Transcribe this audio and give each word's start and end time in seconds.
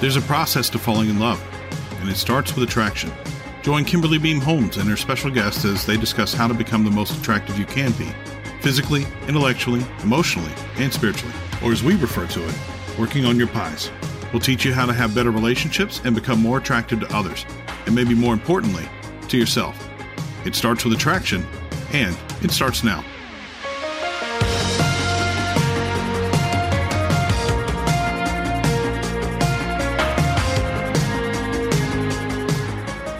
There's 0.00 0.16
a 0.16 0.22
process 0.22 0.70
to 0.70 0.78
falling 0.78 1.10
in 1.10 1.18
love, 1.18 1.42
and 2.00 2.08
it 2.08 2.16
starts 2.16 2.54
with 2.54 2.66
attraction. 2.66 3.12
Join 3.60 3.84
Kimberly 3.84 4.16
Beam 4.16 4.40
Holmes 4.40 4.78
and 4.78 4.88
her 4.88 4.96
special 4.96 5.30
guests 5.30 5.66
as 5.66 5.84
they 5.84 5.98
discuss 5.98 6.32
how 6.32 6.48
to 6.48 6.54
become 6.54 6.84
the 6.84 6.90
most 6.90 7.18
attractive 7.18 7.58
you 7.58 7.66
can 7.66 7.92
be 7.92 8.10
physically, 8.62 9.06
intellectually, 9.28 9.84
emotionally, 10.02 10.52
and 10.76 10.90
spiritually, 10.90 11.34
or 11.62 11.70
as 11.72 11.82
we 11.82 11.96
refer 11.96 12.26
to 12.28 12.46
it, 12.46 12.58
working 12.98 13.26
on 13.26 13.36
your 13.36 13.48
pies. 13.48 13.90
We'll 14.32 14.40
teach 14.40 14.64
you 14.64 14.72
how 14.72 14.86
to 14.86 14.92
have 14.94 15.14
better 15.14 15.30
relationships 15.30 16.00
and 16.04 16.14
become 16.14 16.40
more 16.40 16.58
attractive 16.58 17.00
to 17.00 17.14
others, 17.14 17.44
and 17.84 17.94
maybe 17.94 18.14
more 18.14 18.32
importantly, 18.32 18.88
to 19.28 19.36
yourself. 19.36 19.86
It 20.46 20.54
starts 20.54 20.82
with 20.82 20.94
attraction, 20.94 21.46
and 21.92 22.16
it 22.42 22.52
starts 22.52 22.82
now. 22.82 23.04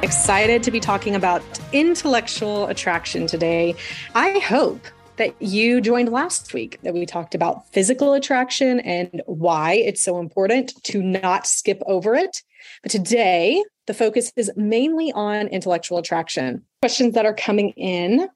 Excited 0.03 0.63
to 0.63 0.71
be 0.71 0.81
talking 0.81 1.15
about 1.15 1.43
intellectual 1.75 2.67
attraction 2.69 3.27
today. 3.27 3.75
I 4.15 4.39
hope 4.39 4.87
that 5.17 5.35
you 5.43 5.83
joined 5.83 6.11
last 6.11 6.55
week 6.55 6.81
that 6.85 6.95
we 6.95 7.05
talked 7.05 7.35
about 7.35 7.71
physical 7.75 8.15
attraction 8.15 8.81
and 8.81 9.21
why 9.27 9.75
it's 9.75 10.03
so 10.03 10.19
important 10.19 10.73
to 10.85 11.03
not 11.03 11.47
skip 11.47 11.83
over 11.85 12.15
it. 12.15 12.43
But 12.83 12.93
today, 12.93 13.63
the 13.87 13.93
focus 13.93 14.33
is 14.37 14.51
mainly 14.57 15.13
on 15.13 15.49
intellectual 15.49 15.99
attraction. 15.99 16.65
Questions 16.81 17.13
that 17.13 17.27
are 17.27 17.35
coming 17.35 17.71
in. 17.77 18.27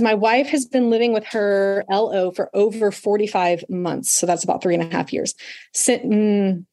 My 0.00 0.14
wife 0.14 0.46
has 0.46 0.64
been 0.64 0.88
living 0.88 1.12
with 1.12 1.26
her 1.26 1.84
LO 1.90 2.30
for 2.30 2.48
over 2.54 2.90
45 2.90 3.64
months. 3.68 4.10
So 4.10 4.24
that's 4.24 4.42
about 4.42 4.62
three 4.62 4.74
and 4.74 4.82
a 4.82 4.96
half 4.96 5.12
years. 5.12 5.34
Since, 5.74 6.02
mm, 6.02 6.64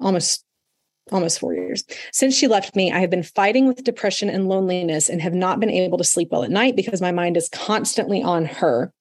almost 0.00 0.44
almost 1.12 1.38
four 1.38 1.54
years. 1.54 1.84
Since 2.12 2.34
she 2.34 2.48
left 2.48 2.76
me, 2.76 2.92
I 2.92 3.00
have 3.00 3.10
been 3.10 3.22
fighting 3.22 3.66
with 3.66 3.84
depression 3.84 4.28
and 4.28 4.48
loneliness 4.48 5.08
and 5.08 5.20
have 5.20 5.34
not 5.34 5.60
been 5.60 5.70
able 5.70 5.98
to 5.98 6.04
sleep 6.04 6.28
well 6.30 6.44
at 6.44 6.50
night 6.50 6.76
because 6.76 7.00
my 7.00 7.12
mind 7.12 7.36
is 7.36 7.48
constantly 7.48 8.22
on 8.22 8.44
her 8.44 8.92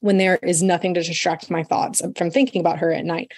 when 0.00 0.18
there 0.18 0.38
is 0.42 0.62
nothing 0.62 0.92
to 0.92 1.02
distract 1.02 1.50
my 1.50 1.62
thoughts 1.62 2.02
from 2.14 2.30
thinking 2.30 2.60
about 2.60 2.78
her 2.78 2.92
at 2.92 3.06
night. 3.06 3.32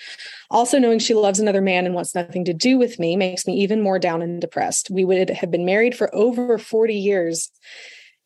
Also, 0.50 0.80
knowing 0.80 0.98
she 0.98 1.14
loves 1.14 1.38
another 1.38 1.60
man 1.60 1.86
and 1.86 1.94
wants 1.94 2.12
nothing 2.12 2.44
to 2.44 2.52
do 2.52 2.76
with 2.76 2.98
me 2.98 3.14
makes 3.14 3.46
me 3.46 3.54
even 3.54 3.80
more 3.80 4.00
down 4.00 4.20
and 4.20 4.40
depressed. 4.40 4.90
We 4.90 5.04
would 5.04 5.30
have 5.30 5.50
been 5.50 5.64
married 5.64 5.96
for 5.96 6.12
over 6.12 6.58
40 6.58 6.92
years, 6.92 7.52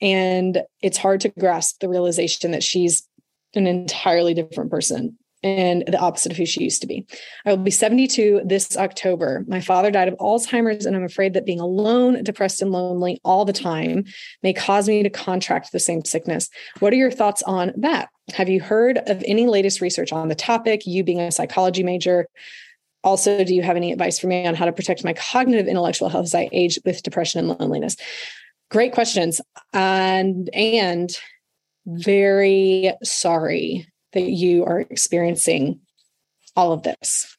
and 0.00 0.62
it's 0.80 0.96
hard 0.96 1.20
to 1.20 1.28
grasp 1.28 1.80
the 1.80 1.88
realization 1.90 2.52
that 2.52 2.62
she's 2.62 3.06
an 3.54 3.66
entirely 3.66 4.32
different 4.32 4.70
person 4.70 5.18
and 5.42 5.84
the 5.86 5.98
opposite 5.98 6.32
of 6.32 6.38
who 6.38 6.46
she 6.46 6.62
used 6.62 6.80
to 6.82 6.86
be. 6.86 7.06
I 7.46 7.50
will 7.50 7.62
be 7.62 7.70
72 7.70 8.42
this 8.44 8.76
October. 8.76 9.44
My 9.48 9.60
father 9.60 9.90
died 9.90 10.08
of 10.08 10.14
Alzheimer's, 10.18 10.84
and 10.84 10.94
I'm 10.94 11.04
afraid 11.04 11.34
that 11.34 11.46
being 11.46 11.60
alone, 11.60 12.22
depressed, 12.22 12.60
and 12.60 12.72
lonely 12.72 13.20
all 13.24 13.44
the 13.44 13.52
time 13.52 14.04
may 14.42 14.52
cause 14.52 14.88
me 14.88 15.02
to 15.02 15.10
contract 15.10 15.72
the 15.72 15.80
same 15.80 16.04
sickness. 16.04 16.50
What 16.80 16.92
are 16.92 16.96
your 16.96 17.10
thoughts 17.10 17.42
on 17.42 17.72
that? 17.76 18.10
Have 18.34 18.48
you 18.48 18.60
heard 18.60 18.98
of 19.06 19.22
any 19.26 19.46
latest 19.46 19.80
research 19.80 20.12
on 20.12 20.28
the 20.28 20.34
topic? 20.34 20.86
You 20.86 21.02
being 21.02 21.20
a 21.20 21.32
psychology 21.32 21.82
major. 21.82 22.26
Also, 23.02 23.42
do 23.42 23.54
you 23.54 23.62
have 23.62 23.76
any 23.76 23.92
advice 23.92 24.18
for 24.18 24.26
me 24.26 24.46
on 24.46 24.54
how 24.54 24.66
to 24.66 24.72
protect 24.72 25.04
my 25.04 25.14
cognitive 25.14 25.66
intellectual 25.66 26.10
health 26.10 26.26
as 26.26 26.34
I 26.34 26.50
age 26.52 26.78
with 26.84 27.02
depression 27.02 27.40
and 27.40 27.58
loneliness? 27.58 27.96
Great 28.70 28.92
questions. 28.92 29.40
And 29.72 30.50
and 30.52 31.10
very 31.86 32.92
sorry 33.02 33.89
that 34.12 34.22
you 34.22 34.64
are 34.64 34.80
experiencing 34.80 35.80
all 36.56 36.72
of 36.72 36.82
this. 36.82 37.36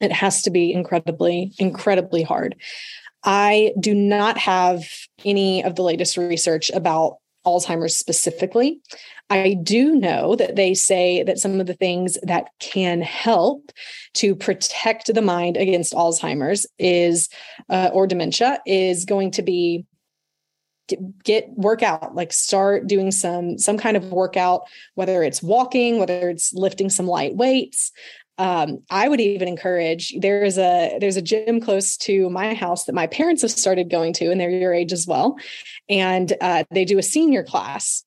It 0.00 0.12
has 0.12 0.42
to 0.42 0.50
be 0.50 0.72
incredibly, 0.72 1.52
incredibly 1.58 2.22
hard. 2.22 2.56
I 3.24 3.72
do 3.80 3.94
not 3.94 4.38
have 4.38 4.84
any 5.24 5.64
of 5.64 5.76
the 5.76 5.82
latest 5.82 6.16
research 6.16 6.70
about 6.70 7.18
Alzheimer's 7.46 7.96
specifically. 7.96 8.80
I 9.30 9.54
do 9.62 9.94
know 9.94 10.36
that 10.36 10.56
they 10.56 10.74
say 10.74 11.22
that 11.22 11.38
some 11.38 11.60
of 11.60 11.66
the 11.66 11.74
things 11.74 12.18
that 12.22 12.48
can 12.60 13.00
help 13.00 13.70
to 14.14 14.34
protect 14.34 15.12
the 15.12 15.22
mind 15.22 15.56
against 15.56 15.94
Alzheimer's 15.94 16.66
is, 16.78 17.28
uh, 17.70 17.90
or 17.92 18.06
dementia, 18.06 18.60
is 18.66 19.04
going 19.04 19.30
to 19.32 19.42
be 19.42 19.86
get 21.24 21.48
workout 21.50 22.14
like 22.14 22.32
start 22.32 22.86
doing 22.86 23.10
some 23.10 23.58
some 23.58 23.78
kind 23.78 23.96
of 23.96 24.12
workout 24.12 24.62
whether 24.94 25.22
it's 25.22 25.42
walking 25.42 25.98
whether 25.98 26.28
it's 26.28 26.52
lifting 26.52 26.90
some 26.90 27.06
light 27.06 27.34
weights. 27.34 27.92
Um, 28.36 28.80
i 28.90 29.08
would 29.08 29.20
even 29.20 29.46
encourage 29.46 30.12
there 30.18 30.42
is 30.42 30.58
a 30.58 30.98
there's 30.98 31.16
a 31.16 31.22
gym 31.22 31.60
close 31.60 31.96
to 31.98 32.28
my 32.30 32.52
house 32.52 32.84
that 32.86 32.92
my 32.94 33.06
parents 33.06 33.42
have 33.42 33.52
started 33.52 33.88
going 33.88 34.12
to 34.14 34.30
and 34.30 34.40
they're 34.40 34.50
your 34.50 34.74
age 34.74 34.92
as 34.92 35.06
well. 35.06 35.36
And 35.88 36.32
uh, 36.40 36.64
they 36.70 36.84
do 36.84 36.98
a 36.98 37.02
senior 37.02 37.44
class. 37.44 38.04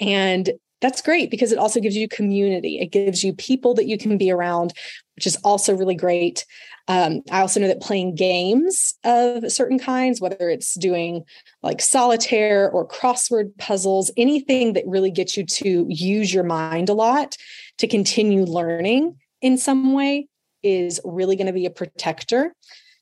And 0.00 0.50
that's 0.80 1.00
great 1.00 1.30
because 1.30 1.52
it 1.52 1.58
also 1.58 1.80
gives 1.80 1.96
you 1.96 2.08
community. 2.08 2.78
It 2.78 2.92
gives 2.92 3.24
you 3.24 3.32
people 3.32 3.74
that 3.74 3.86
you 3.86 3.96
can 3.96 4.18
be 4.18 4.30
around 4.30 4.72
which 5.16 5.26
is 5.26 5.36
also 5.44 5.74
really 5.74 5.94
great 5.94 6.44
um, 6.88 7.22
I 7.30 7.40
also 7.40 7.58
know 7.58 7.66
that 7.66 7.80
playing 7.80 8.14
games 8.14 8.94
of 9.04 9.50
certain 9.50 9.78
kinds, 9.78 10.20
whether 10.20 10.48
it's 10.48 10.74
doing 10.74 11.24
like 11.62 11.80
solitaire 11.80 12.70
or 12.70 12.86
crossword 12.86 13.56
puzzles, 13.58 14.10
anything 14.16 14.74
that 14.74 14.84
really 14.86 15.10
gets 15.10 15.36
you 15.36 15.44
to 15.44 15.86
use 15.88 16.32
your 16.32 16.44
mind 16.44 16.88
a 16.88 16.94
lot 16.94 17.36
to 17.78 17.88
continue 17.88 18.44
learning 18.44 19.16
in 19.42 19.58
some 19.58 19.92
way 19.94 20.28
is 20.62 21.00
really 21.04 21.36
going 21.36 21.48
to 21.48 21.52
be 21.52 21.66
a 21.66 21.70
protector. 21.70 22.54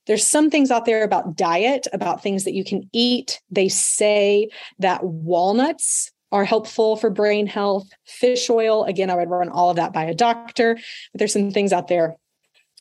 There's 0.06 0.26
some 0.26 0.50
things 0.50 0.70
out 0.70 0.84
there 0.84 1.02
about 1.02 1.36
diet, 1.36 1.86
about 1.92 2.22
things 2.22 2.44
that 2.44 2.54
you 2.54 2.64
can 2.64 2.88
eat. 2.92 3.40
They 3.50 3.68
say 3.68 4.48
that 4.78 5.04
walnuts 5.04 6.10
are 6.34 6.44
helpful 6.44 6.96
for 6.96 7.10
brain 7.10 7.46
health. 7.46 7.88
Fish 8.06 8.50
oil, 8.50 8.82
again, 8.84 9.08
I 9.08 9.14
would 9.14 9.30
run 9.30 9.48
all 9.48 9.70
of 9.70 9.76
that 9.76 9.92
by 9.92 10.02
a 10.02 10.14
doctor, 10.14 10.74
but 10.74 11.18
there's 11.18 11.32
some 11.32 11.52
things 11.52 11.72
out 11.72 11.86
there 11.86 12.16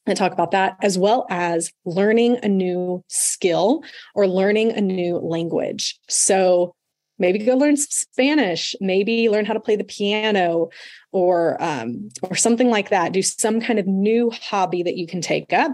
and 0.08 0.18
talk 0.18 0.34
about 0.34 0.52
that, 0.52 0.76
as 0.82 0.98
well 0.98 1.28
as 1.30 1.72
learning 1.86 2.40
a 2.42 2.50
new 2.50 3.04
skill 3.08 3.84
or 4.16 4.28
learning 4.28 4.72
a 4.72 4.82
new 4.82 5.18
language. 5.18 6.00
So 6.10 6.74
maybe 7.20 7.38
go 7.38 7.56
learn 7.56 7.78
Spanish, 7.78 8.76
maybe 8.82 9.30
learn 9.30 9.46
how 9.46 9.54
to 9.54 9.60
play 9.60 9.76
the 9.76 9.84
piano 9.84 10.70
or 11.12 11.62
um, 11.62 12.10
or 12.24 12.36
something 12.36 12.72
like 12.72 12.90
that. 12.90 13.14
Do 13.14 13.22
some 13.22 13.62
kind 13.62 13.78
of 13.78 13.86
new 13.86 14.32
hobby 14.32 14.82
that 14.82 14.98
you 14.98 15.06
can 15.06 15.22
take 15.22 15.54
up. 15.54 15.72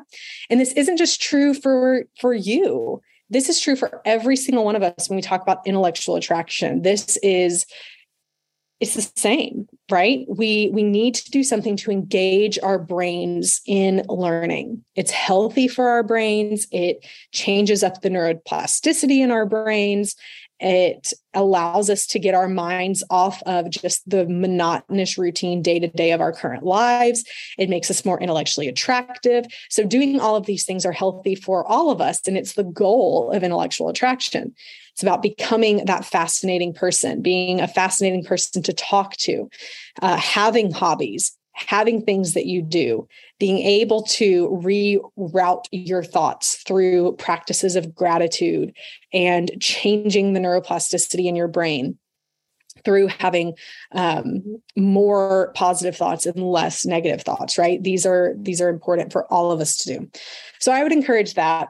And 0.49 0.59
this 0.59 0.73
isn't 0.73 0.97
just 0.97 1.21
true 1.21 1.53
for 1.53 2.03
for 2.19 2.33
you. 2.33 3.01
This 3.29 3.49
is 3.49 3.59
true 3.59 3.75
for 3.75 4.01
every 4.05 4.35
single 4.35 4.65
one 4.65 4.75
of 4.75 4.83
us 4.83 5.09
when 5.09 5.15
we 5.15 5.21
talk 5.21 5.41
about 5.41 5.65
intellectual 5.65 6.15
attraction. 6.15 6.81
This 6.81 7.17
is 7.17 7.65
it's 8.79 8.93
the 8.93 9.11
same 9.15 9.67
right? 9.89 10.25
We 10.27 10.69
we 10.73 10.83
need 10.83 11.15
to 11.15 11.31
do 11.31 11.43
something 11.43 11.75
to 11.77 11.91
engage 11.91 12.59
our 12.59 12.79
brains 12.79 13.61
in 13.65 14.05
learning. 14.07 14.83
It's 14.95 15.11
healthy 15.11 15.67
for 15.67 15.89
our 15.89 16.03
brains. 16.03 16.67
It 16.71 17.05
changes 17.31 17.83
up 17.83 18.01
the 18.01 18.09
neuroplasticity 18.09 19.19
in 19.19 19.31
our 19.31 19.45
brains 19.45 20.15
it 20.59 21.13
allows 21.33 21.89
us 21.89 22.05
to 22.07 22.19
get 22.19 22.35
our 22.35 22.47
minds 22.47 23.03
off 23.09 23.41
of 23.43 23.69
just 23.69 24.07
the 24.09 24.25
monotonous 24.27 25.17
routine 25.17 25.61
day 25.61 25.79
to 25.79 25.87
day 25.87 26.11
of 26.11 26.21
our 26.21 26.33
current 26.33 26.63
lives. 26.63 27.23
It 27.57 27.69
makes 27.69 27.89
us 27.89 28.03
more 28.03 28.19
intellectually 28.19 28.67
attractive. 28.67 29.45
So, 29.69 29.83
doing 29.83 30.19
all 30.19 30.35
of 30.35 30.45
these 30.45 30.65
things 30.65 30.85
are 30.85 30.91
healthy 30.91 31.35
for 31.35 31.65
all 31.65 31.91
of 31.91 32.01
us. 32.01 32.27
And 32.27 32.37
it's 32.37 32.53
the 32.53 32.63
goal 32.63 33.31
of 33.31 33.43
intellectual 33.43 33.89
attraction. 33.89 34.53
It's 34.93 35.03
about 35.03 35.21
becoming 35.21 35.85
that 35.85 36.03
fascinating 36.03 36.73
person, 36.73 37.21
being 37.21 37.61
a 37.61 37.67
fascinating 37.69 38.25
person 38.25 38.61
to 38.63 38.73
talk 38.73 39.15
to, 39.17 39.49
uh, 40.01 40.17
having 40.17 40.71
hobbies, 40.71 41.37
having 41.67 42.01
things 42.01 42.33
that 42.33 42.45
you 42.45 42.61
do, 42.61 43.07
being 43.39 43.59
able 43.59 44.03
to 44.03 44.49
reroute 44.63 45.65
your 45.71 46.03
thoughts 46.03 46.63
through 46.65 47.15
practices 47.17 47.75
of 47.75 47.93
gratitude 47.93 48.73
and 49.13 49.51
changing 49.59 50.33
the 50.33 50.39
neuroplasticity 50.39 51.25
in 51.25 51.35
your 51.35 51.47
brain. 51.47 51.97
through 52.85 53.07
having 53.07 53.53
um, 53.91 54.41
more 54.77 55.51
positive 55.53 55.97
thoughts 55.97 56.25
and 56.25 56.41
less 56.41 56.85
negative 56.85 57.21
thoughts 57.21 57.57
right 57.57 57.83
these 57.83 58.05
are 58.05 58.33
these 58.37 58.61
are 58.61 58.69
important 58.69 59.11
for 59.11 59.25
all 59.33 59.51
of 59.51 59.59
us 59.59 59.75
to 59.75 59.99
do 59.99 60.09
so 60.59 60.71
i 60.71 60.81
would 60.81 60.93
encourage 60.93 61.33
that 61.33 61.67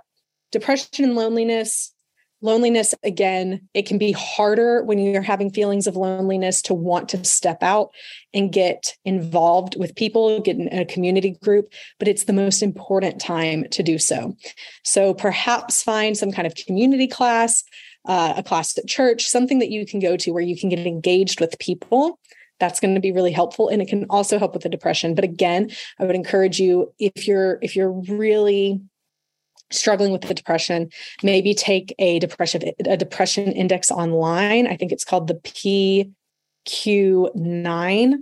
depression 0.51 1.03
and 1.05 1.15
loneliness 1.15 1.91
loneliness 2.41 2.95
again 3.03 3.67
it 3.73 3.85
can 3.85 3.97
be 3.97 4.11
harder 4.11 4.83
when 4.83 4.97
you're 4.97 5.21
having 5.21 5.49
feelings 5.49 5.87
of 5.87 5.95
loneliness 5.95 6.61
to 6.61 6.73
want 6.73 7.09
to 7.09 7.23
step 7.25 7.61
out 7.61 7.91
and 8.33 8.53
get 8.53 8.95
involved 9.05 9.75
with 9.77 9.95
people 9.95 10.39
get 10.39 10.57
in 10.57 10.67
a 10.71 10.85
community 10.85 11.37
group 11.43 11.73
but 11.97 12.07
it's 12.07 12.25
the 12.25 12.33
most 12.33 12.61
important 12.61 13.19
time 13.19 13.65
to 13.71 13.83
do 13.83 13.97
so. 13.97 14.35
So 14.83 15.13
perhaps 15.13 15.83
find 15.83 16.17
some 16.17 16.31
kind 16.31 16.47
of 16.47 16.55
community 16.55 17.07
class 17.07 17.63
uh, 18.05 18.33
a 18.37 18.43
class 18.43 18.77
at 18.77 18.87
church 18.87 19.27
something 19.27 19.59
that 19.59 19.69
you 19.69 19.85
can 19.85 19.99
go 19.99 20.15
to 20.17 20.31
where 20.31 20.43
you 20.43 20.57
can 20.57 20.69
get 20.69 20.79
engaged 20.79 21.41
with 21.41 21.59
people. 21.59 22.19
That's 22.59 22.79
going 22.79 22.95
to 22.95 23.01
be 23.01 23.11
really 23.11 23.31
helpful 23.31 23.69
and 23.69 23.81
it 23.81 23.87
can 23.87 24.05
also 24.09 24.39
help 24.39 24.53
with 24.53 24.63
the 24.63 24.69
depression. 24.69 25.15
But 25.15 25.23
again 25.23 25.69
i 25.99 26.05
would 26.05 26.15
encourage 26.15 26.59
you 26.59 26.93
if 26.99 27.27
you're 27.27 27.59
if 27.61 27.75
you're 27.75 27.91
really 27.91 28.81
struggling 29.71 30.11
with 30.11 30.21
the 30.21 30.33
depression, 30.33 30.89
maybe 31.23 31.53
take 31.53 31.93
a 31.99 32.19
depression 32.19 32.63
a 32.85 32.97
depression 32.97 33.51
index 33.51 33.91
online. 33.91 34.67
I 34.67 34.75
think 34.75 34.91
it's 34.91 35.05
called 35.05 35.27
the 35.27 35.35
PQ9, 36.65 38.13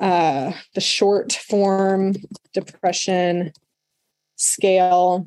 uh, 0.00 0.52
the 0.74 0.80
short 0.80 1.32
form 1.32 2.14
depression 2.52 3.52
scale. 4.36 5.26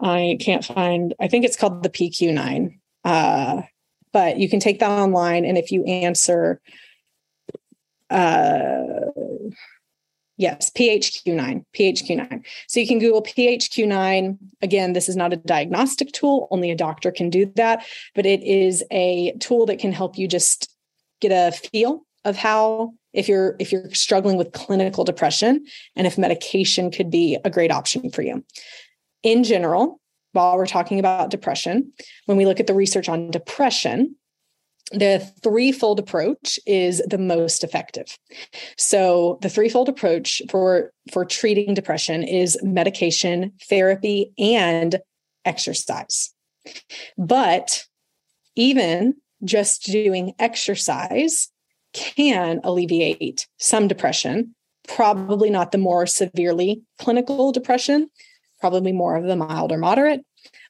I 0.00 0.36
can't 0.40 0.64
find. 0.64 1.14
I 1.20 1.28
think 1.28 1.44
it's 1.44 1.56
called 1.56 1.82
the 1.82 1.90
PQ9. 1.90 2.78
Uh, 3.04 3.62
but 4.12 4.38
you 4.38 4.48
can 4.48 4.60
take 4.60 4.78
that 4.80 4.90
online, 4.90 5.44
and 5.44 5.58
if 5.58 5.72
you 5.72 5.84
answer. 5.84 6.60
Uh, 8.10 8.93
Yes, 10.36 10.70
PHQ9, 10.70 11.64
PHQ9. 11.76 12.44
So 12.66 12.80
you 12.80 12.88
can 12.88 12.98
Google 12.98 13.22
PHQ9. 13.22 14.36
Again, 14.62 14.92
this 14.92 15.08
is 15.08 15.16
not 15.16 15.32
a 15.32 15.36
diagnostic 15.36 16.10
tool, 16.12 16.48
only 16.50 16.70
a 16.70 16.76
doctor 16.76 17.12
can 17.12 17.30
do 17.30 17.46
that, 17.54 17.84
but 18.14 18.26
it 18.26 18.42
is 18.42 18.82
a 18.90 19.32
tool 19.38 19.66
that 19.66 19.78
can 19.78 19.92
help 19.92 20.18
you 20.18 20.26
just 20.26 20.74
get 21.20 21.30
a 21.30 21.52
feel 21.52 22.04
of 22.24 22.36
how 22.36 22.94
if 23.12 23.28
you're 23.28 23.54
if 23.60 23.70
you're 23.70 23.90
struggling 23.90 24.36
with 24.36 24.52
clinical 24.52 25.04
depression 25.04 25.64
and 25.94 26.06
if 26.06 26.18
medication 26.18 26.90
could 26.90 27.10
be 27.10 27.38
a 27.44 27.50
great 27.50 27.70
option 27.70 28.10
for 28.10 28.22
you. 28.22 28.44
In 29.22 29.44
general, 29.44 30.00
while 30.32 30.56
we're 30.56 30.66
talking 30.66 30.98
about 30.98 31.30
depression, 31.30 31.92
when 32.26 32.36
we 32.36 32.44
look 32.44 32.58
at 32.58 32.66
the 32.66 32.74
research 32.74 33.08
on 33.08 33.30
depression, 33.30 34.16
the 34.92 35.18
threefold 35.42 35.98
approach 35.98 36.58
is 36.66 37.02
the 37.08 37.18
most 37.18 37.64
effective. 37.64 38.18
So 38.76 39.38
the 39.40 39.48
threefold 39.48 39.88
approach 39.88 40.42
for 40.50 40.92
for 41.12 41.24
treating 41.24 41.74
depression 41.74 42.22
is 42.22 42.58
medication 42.62 43.52
therapy 43.68 44.32
and 44.38 45.00
exercise. 45.44 46.32
But 47.16 47.84
even 48.56 49.14
just 49.42 49.84
doing 49.84 50.34
exercise 50.38 51.50
can 51.92 52.60
alleviate 52.64 53.46
some 53.58 53.88
depression 53.88 54.54
probably 54.86 55.48
not 55.48 55.72
the 55.72 55.78
more 55.78 56.06
severely 56.06 56.82
clinical 56.98 57.52
depression 57.52 58.10
probably 58.60 58.92
more 58.92 59.16
of 59.16 59.24
the 59.24 59.36
mild 59.36 59.70
or 59.70 59.78
moderate 59.78 60.20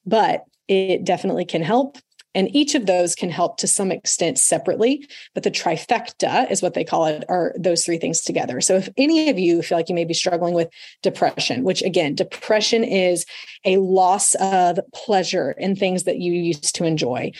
but 0.05 0.45
it 0.69 1.05
definitely 1.05 1.45
can 1.45 1.63
help 1.63 1.99
and 2.35 2.55
each 2.55 2.75
of 2.75 2.87
those 2.87 3.15
can 3.15 3.31
help 3.31 3.57
to 3.59 3.67
some 3.67 3.93
extent 3.93 4.39
separately, 4.39 5.07
but 5.35 5.43
the 5.43 5.51
trifecta 5.51 6.51
is 6.51 6.63
what 6.63 6.75
they 6.75 6.85
call 6.85 7.07
it, 7.07 7.25
are 7.29 7.55
those 7.57 7.85
three 7.85 7.99
things 7.99 8.21
together. 8.21 8.61
So 8.61 8.77
if 8.77 8.89
any 8.97 9.31
of 9.31 9.39
you 9.39 9.63
feel 9.63 9.79
like 9.79 9.89
you 9.89 9.95
may 9.95 10.05
be 10.05 10.15
struggling 10.15 10.55
with 10.55 10.69
depression, 11.03 11.63
which 11.63 11.83
again, 11.83 12.15
depression 12.15 12.85
is 12.85 13.25
a 13.65 13.77
loss 13.79 14.35
of 14.37 14.79
pleasure 14.93 15.53
in 15.53 15.77
things 15.77 16.05
that 16.05 16.19
you 16.19 16.33
used 16.33 16.75
to 16.75 16.85
enjoy. 16.85 17.33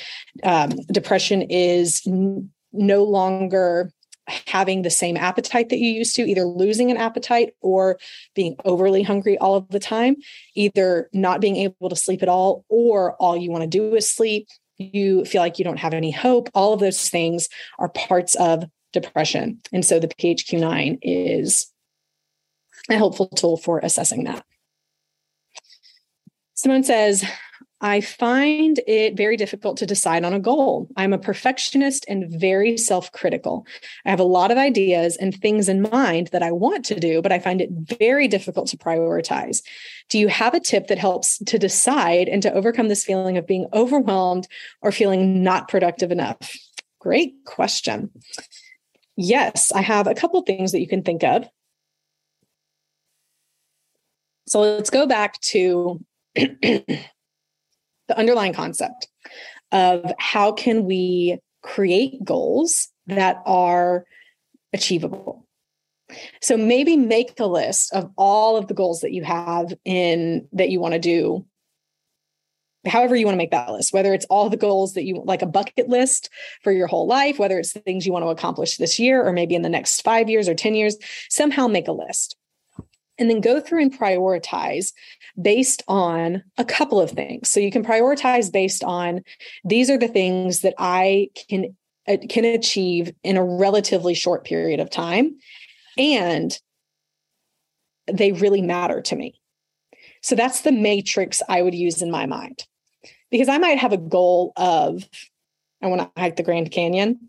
Um, 0.43 0.71
depression 0.93 1.43
is 1.43 2.03
n- 2.07 2.51
no 2.73 3.05
longer 3.05 3.91
having 4.47 4.83
the 4.83 4.91
same 4.91 5.17
appetite 5.17 5.69
that 5.69 5.79
you 5.79 5.91
used 5.91 6.17
to, 6.17 6.23
either 6.23 6.45
losing 6.45 6.91
an 6.91 6.97
appetite 6.97 7.55
or 7.61 7.99
being 8.35 8.57
overly 8.65 9.03
hungry 9.03 9.37
all 9.39 9.55
of 9.55 9.69
the 9.69 9.79
time, 9.79 10.17
either 10.55 11.11
not 11.13 11.41
being 11.41 11.57
able 11.57 11.91
to 11.91 11.97
sleep 11.97 12.23
at 12.23 12.29
all, 12.29 12.65
or 12.69 13.15
all 13.17 13.37
you 13.37 13.51
want 13.51 13.63
to 13.63 13.69
do 13.69 13.95
is 13.95 14.09
sleep, 14.09 14.49
you 14.79 15.25
feel 15.25 15.41
like 15.41 15.59
you 15.59 15.65
don't 15.65 15.79
have 15.79 15.95
any 15.95 16.11
hope. 16.11 16.49
All 16.55 16.73
of 16.73 16.81
those 16.81 17.09
things 17.09 17.49
are 17.79 17.89
parts 17.89 18.35
of 18.35 18.65
depression. 18.93 19.61
And 19.73 19.85
so 19.85 19.99
the 19.99 20.09
PHQ9 20.09 20.99
is 21.03 21.71
a 22.91 22.97
helpful 22.97 23.29
tool 23.29 23.57
for 23.57 23.79
assessing 23.81 24.25
that. 24.25 24.45
Simone 26.55 26.85
says, 26.85 27.25
I 27.81 28.01
find 28.01 28.81
it 28.87 29.17
very 29.17 29.37
difficult 29.37 29.77
to 29.79 29.87
decide 29.87 30.25
on 30.25 30.33
a 30.33 30.41
goal. 30.41 30.89
I'm 30.97 31.13
a 31.13 31.19
perfectionist 31.19 32.05
and 32.09 32.31
very 32.31 32.79
self 32.79 33.13
critical. 33.13 33.67
I 34.07 34.11
have 34.11 34.21
a 34.21 34.25
lot 34.25 34.51
of 34.51 34.59
ideas 34.59 35.17
and 35.17 35.35
things 35.35 35.69
in 35.69 35.83
mind 35.83 36.29
that 36.29 36.43
I 36.43 36.53
want 36.53 36.85
to 36.87 37.01
do, 37.01 37.21
but 37.21 37.33
I 37.33 37.39
find 37.39 37.61
it 37.61 37.71
very 37.73 38.29
difficult 38.29 38.69
to 38.69 38.79
prioritize. 38.79 39.63
Do 40.09 40.19
you 40.19 40.29
have 40.29 40.55
a 40.55 40.61
tip 40.61 40.87
that 40.87 40.99
helps 40.99 41.39
to 41.39 41.59
decide 41.59 42.29
and 42.29 42.43
to 42.43 42.53
overcome 42.53 42.89
this 42.89 43.05
feeling 43.05 43.37
of 43.37 43.47
being 43.47 43.67
overwhelmed 43.73 44.47
or 44.81 44.93
feeling 44.93 45.43
not 45.43 45.69
productive 45.69 46.11
enough? 46.11 46.57
Great 47.01 47.35
question. 47.45 48.11
Yes, 49.17 49.73
I 49.73 49.83
have 49.83 50.07
a 50.07 50.15
couple 50.15 50.41
things 50.43 50.73
that 50.73 50.81
you 50.81 50.89
can 50.89 51.03
think 51.03 51.23
of. 51.23 51.49
So 54.47 54.61
let's 54.61 54.91
go 54.91 55.07
back 55.07 55.41
to 55.41 56.05
the 58.09 58.19
underlying 58.19 58.53
concept 58.53 59.09
of 59.73 60.13
how 60.19 60.53
can 60.53 60.85
we 60.85 61.39
create 61.63 62.23
goals 62.25 62.89
that 63.07 63.43
are 63.47 64.05
achievable. 64.73 65.47
So 66.43 66.57
maybe 66.57 66.97
make 66.97 67.39
a 67.41 67.47
list 67.47 67.93
of 67.95 68.11
all 68.17 68.57
of 68.57 68.69
the 68.69 68.75
goals 68.75 69.01
that 69.01 69.13
you 69.13 69.25
have 69.25 69.75
in 69.85 70.47
that 70.53 70.71
you 70.71 70.81
want 70.81 70.95
to 70.95 71.01
do. 71.01 71.47
However 72.87 73.17
you 73.17 73.25
want 73.25 73.35
to 73.35 73.39
make 73.39 73.51
that 73.53 73.73
list 73.73 73.95
whether 73.95 74.13
it's 74.13 74.27
all 74.27 74.51
the 74.51 74.59
goals 74.59 74.93
that 74.93 75.05
you 75.05 75.23
like 75.25 75.41
a 75.41 75.47
bucket 75.47 75.89
list 75.89 76.29
for 76.63 76.71
your 76.71 76.87
whole 76.87 77.07
life 77.07 77.39
whether 77.39 77.59
it's 77.59 77.73
things 77.73 78.05
you 78.05 78.13
want 78.13 78.27
to 78.27 78.29
accomplish 78.29 78.77
this 78.77 78.99
year 78.99 79.27
or 79.27 79.33
maybe 79.33 79.55
in 79.55 79.63
the 79.63 79.71
next 79.71 80.03
5 80.03 80.29
years 80.29 80.51
or 80.51 80.55
10 80.55 80.75
years 80.75 80.97
somehow 81.31 81.67
make 81.67 81.89
a 81.89 81.93
list. 81.93 82.37
And 83.17 83.31
then 83.31 83.41
go 83.41 83.61
through 83.61 83.81
and 83.81 83.99
prioritize 83.99 84.93
based 85.41 85.83
on 85.89 86.43
a 86.59 86.65
couple 86.65 87.01
of 87.01 87.11
things. 87.11 87.51
So 87.51 87.61
you 87.61 87.71
can 87.71 87.85
prioritize 87.85 88.53
based 88.53 88.85
on 88.85 89.23
these 89.65 89.91
are 89.91 89.99
the 89.99 90.09
things 90.09 90.61
that 90.61 90.75
I 90.79 91.31
can 91.49 91.77
uh, 92.07 92.19
can 92.29 92.45
achieve 92.45 93.13
in 93.23 93.37
a 93.37 93.45
relatively 93.45 94.15
short 94.15 94.45
period 94.45 94.79
of 94.79 94.91
time 94.91 95.37
and 95.97 96.59
they 98.13 98.33
really 98.33 98.61
matter 98.61 99.01
to 99.01 99.17
me. 99.17 99.41
So 100.21 100.35
that's 100.35 100.61
the 100.61 100.73
matrix 100.73 101.43
I 101.49 101.63
would 101.63 101.75
use 101.75 102.03
in 102.03 102.11
my 102.11 102.27
mind. 102.27 102.67
Because 103.31 103.49
I 103.49 103.59
might 103.59 103.79
have 103.79 103.93
a 103.93 103.99
goal 103.99 104.53
of 104.57 105.09
I 105.83 105.87
want 105.87 106.03
to 106.03 106.21
hike 106.21 106.37
the 106.37 106.43
Grand 106.43 106.71
Canyon, 106.71 107.29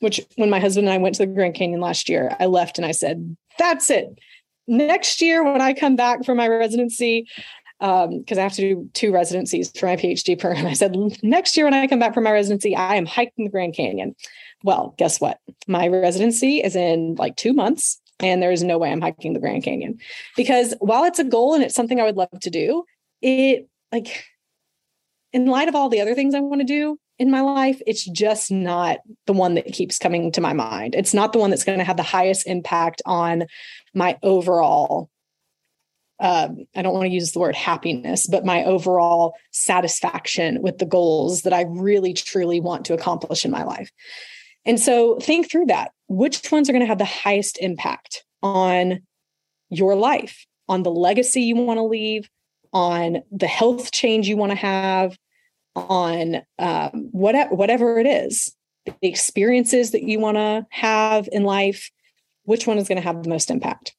which 0.00 0.20
when 0.36 0.50
my 0.50 0.58
husband 0.58 0.88
and 0.88 0.94
I 0.94 0.98
went 0.98 1.14
to 1.16 1.26
the 1.26 1.32
Grand 1.32 1.54
Canyon 1.54 1.80
last 1.80 2.08
year, 2.08 2.34
I 2.40 2.46
left 2.46 2.78
and 2.78 2.86
I 2.86 2.92
said, 2.92 3.36
that's 3.58 3.90
it 3.90 4.18
next 4.68 5.20
year 5.20 5.42
when 5.42 5.60
I 5.60 5.72
come 5.72 5.96
back 5.96 6.24
from 6.24 6.36
my 6.36 6.46
residency, 6.48 7.26
because 7.80 8.08
um, 8.08 8.38
I 8.38 8.40
have 8.40 8.54
to 8.54 8.60
do 8.62 8.90
two 8.92 9.12
residencies 9.12 9.70
for 9.70 9.86
my 9.86 9.96
PhD 9.96 10.38
program, 10.38 10.66
I 10.66 10.72
said, 10.72 10.96
next 11.22 11.56
year 11.56 11.64
when 11.64 11.74
I 11.74 11.86
come 11.86 11.98
back 11.98 12.14
from 12.14 12.24
my 12.24 12.32
residency, 12.32 12.74
I 12.76 12.96
am 12.96 13.06
hiking 13.06 13.44
the 13.44 13.50
Grand 13.50 13.74
Canyon. 13.74 14.14
Well, 14.64 14.94
guess 14.98 15.20
what? 15.20 15.38
My 15.66 15.86
residency 15.86 16.58
is 16.58 16.74
in 16.74 17.14
like 17.16 17.36
two 17.36 17.52
months, 17.52 18.00
and 18.20 18.42
there 18.42 18.50
is 18.50 18.64
no 18.64 18.78
way 18.78 18.90
I'm 18.90 19.00
hiking 19.00 19.32
the 19.32 19.40
Grand 19.40 19.62
Canyon 19.62 19.98
because 20.36 20.74
while 20.80 21.04
it's 21.04 21.20
a 21.20 21.24
goal 21.24 21.54
and 21.54 21.62
it's 21.62 21.74
something 21.74 22.00
I 22.00 22.04
would 22.04 22.16
love 22.16 22.28
to 22.40 22.50
do, 22.50 22.84
it 23.22 23.68
like 23.92 24.24
in 25.32 25.46
light 25.46 25.68
of 25.68 25.74
all 25.74 25.88
the 25.88 26.00
other 26.00 26.14
things 26.14 26.34
I 26.34 26.40
want 26.40 26.60
to 26.60 26.66
do, 26.66 26.98
in 27.18 27.30
my 27.30 27.40
life, 27.40 27.80
it's 27.86 28.04
just 28.04 28.50
not 28.50 28.98
the 29.26 29.32
one 29.32 29.54
that 29.54 29.72
keeps 29.72 29.98
coming 29.98 30.30
to 30.32 30.40
my 30.40 30.52
mind. 30.52 30.94
It's 30.94 31.14
not 31.14 31.32
the 31.32 31.38
one 31.38 31.50
that's 31.50 31.64
going 31.64 31.78
to 31.78 31.84
have 31.84 31.96
the 31.96 32.02
highest 32.02 32.46
impact 32.46 33.02
on 33.04 33.46
my 33.94 34.16
overall 34.22 35.10
um, 36.20 36.66
I 36.74 36.82
don't 36.82 36.94
want 36.94 37.06
to 37.06 37.12
use 37.12 37.32
the 37.32 37.38
word 37.38 37.54
happiness, 37.54 38.26
but 38.26 38.44
my 38.44 38.64
overall 38.64 39.34
satisfaction 39.52 40.62
with 40.62 40.78
the 40.78 40.86
goals 40.86 41.42
that 41.42 41.52
I 41.52 41.62
really 41.68 42.12
truly 42.12 42.60
want 42.60 42.86
to 42.86 42.94
accomplish 42.94 43.44
in 43.44 43.50
my 43.50 43.62
life. 43.62 43.90
And 44.64 44.80
so 44.80 45.18
think 45.20 45.50
through 45.50 45.66
that. 45.66 45.92
Which 46.08 46.50
ones 46.50 46.68
are 46.68 46.72
going 46.72 46.82
to 46.82 46.88
have 46.88 46.98
the 46.98 47.04
highest 47.04 47.58
impact 47.58 48.24
on 48.42 49.00
your 49.70 49.94
life, 49.94 50.46
on 50.68 50.82
the 50.82 50.90
legacy 50.90 51.42
you 51.42 51.56
want 51.56 51.78
to 51.78 51.84
leave, 51.84 52.28
on 52.72 53.22
the 53.30 53.46
health 53.46 53.92
change 53.92 54.26
you 54.26 54.36
want 54.36 54.50
to 54.50 54.56
have, 54.56 55.16
on 55.78 56.42
um, 56.58 57.08
what, 57.12 57.52
whatever 57.52 57.98
it 57.98 58.06
is, 58.06 58.54
the 58.86 58.94
experiences 59.02 59.92
that 59.92 60.02
you 60.02 60.18
want 60.18 60.36
to 60.36 60.66
have 60.70 61.28
in 61.32 61.44
life, 61.44 61.90
which 62.44 62.66
one 62.66 62.78
is 62.78 62.88
going 62.88 62.96
to 62.96 63.06
have 63.06 63.22
the 63.22 63.28
most 63.28 63.50
impact? 63.50 63.94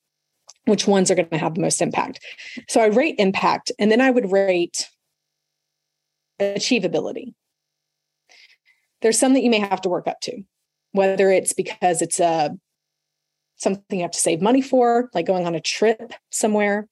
Which 0.66 0.88
ones 0.88 1.10
are 1.10 1.16
going 1.16 1.30
to 1.30 1.38
have 1.38 1.56
the 1.56 1.62
most 1.62 1.82
impact? 1.82 2.20
So 2.68 2.82
I 2.82 2.88
rate 2.88 3.16
impact, 3.18 3.72
and 3.80 3.92
then 3.92 4.02
I 4.02 4.12
would 4.12 4.32
rate 4.32 4.88
achievability. 6.40 7.34
There's 9.02 9.18
some 9.18 9.34
that 9.34 9.44
you 9.44 9.50
may 9.50 9.60
have 9.60 9.82
to 9.82 9.90
work 9.90 10.08
up 10.08 10.20
to, 10.22 10.44
whether 10.92 11.32
it's 11.32 11.54
because 11.54 12.02
it's 12.02 12.20
a 12.20 12.58
something 13.56 14.00
you 14.00 14.04
have 14.04 14.12
to 14.12 14.20
save 14.20 14.42
money 14.42 14.62
for, 14.62 15.10
like 15.14 15.26
going 15.26 15.46
on 15.46 15.56
a 15.56 15.62
trip 15.62 16.14
somewhere, 16.32 16.88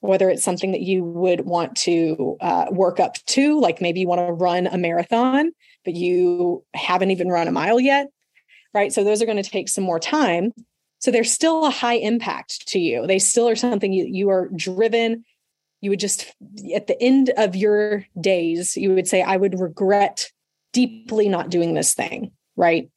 whether 0.00 0.30
it's 0.30 0.44
something 0.44 0.72
that 0.72 0.82
you 0.82 1.02
would 1.04 1.40
want 1.42 1.74
to 1.76 2.36
uh, 2.40 2.66
work 2.70 3.00
up 3.00 3.14
to, 3.26 3.60
like 3.60 3.80
maybe 3.80 4.00
you 4.00 4.08
want 4.08 4.20
to 4.20 4.32
run 4.32 4.66
a 4.66 4.78
marathon, 4.78 5.50
but 5.84 5.94
you 5.94 6.64
haven't 6.74 7.10
even 7.10 7.28
run 7.28 7.48
a 7.48 7.52
mile 7.52 7.80
yet, 7.80 8.08
right? 8.72 8.92
So 8.92 9.02
those 9.02 9.20
are 9.20 9.26
going 9.26 9.42
to 9.42 9.50
take 9.50 9.68
some 9.68 9.84
more 9.84 9.98
time. 9.98 10.52
So 11.00 11.10
they're 11.10 11.24
still 11.24 11.64
a 11.64 11.70
high 11.70 11.96
impact 11.96 12.68
to 12.68 12.78
you. 12.78 13.06
They 13.06 13.18
still 13.18 13.48
are 13.48 13.56
something 13.56 13.92
you, 13.92 14.06
you 14.06 14.30
are 14.30 14.48
driven. 14.54 15.24
You 15.80 15.90
would 15.90 16.00
just, 16.00 16.34
at 16.74 16.86
the 16.86 17.00
end 17.00 17.30
of 17.36 17.54
your 17.54 18.04
days, 18.20 18.76
you 18.76 18.94
would 18.94 19.08
say, 19.08 19.22
I 19.22 19.36
would 19.36 19.60
regret 19.60 20.30
deeply 20.72 21.28
not 21.28 21.50
doing 21.50 21.74
this 21.74 21.94
thing, 21.94 22.32
right? 22.56 22.90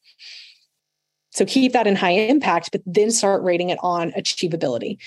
So 1.32 1.46
keep 1.46 1.74
that 1.74 1.88
in 1.88 1.96
high 1.96 2.12
impact, 2.12 2.72
but 2.72 2.82
then 2.86 3.10
start 3.10 3.44
rating 3.44 3.70
it 3.70 3.80
on 3.82 4.12
achievability 4.12 4.98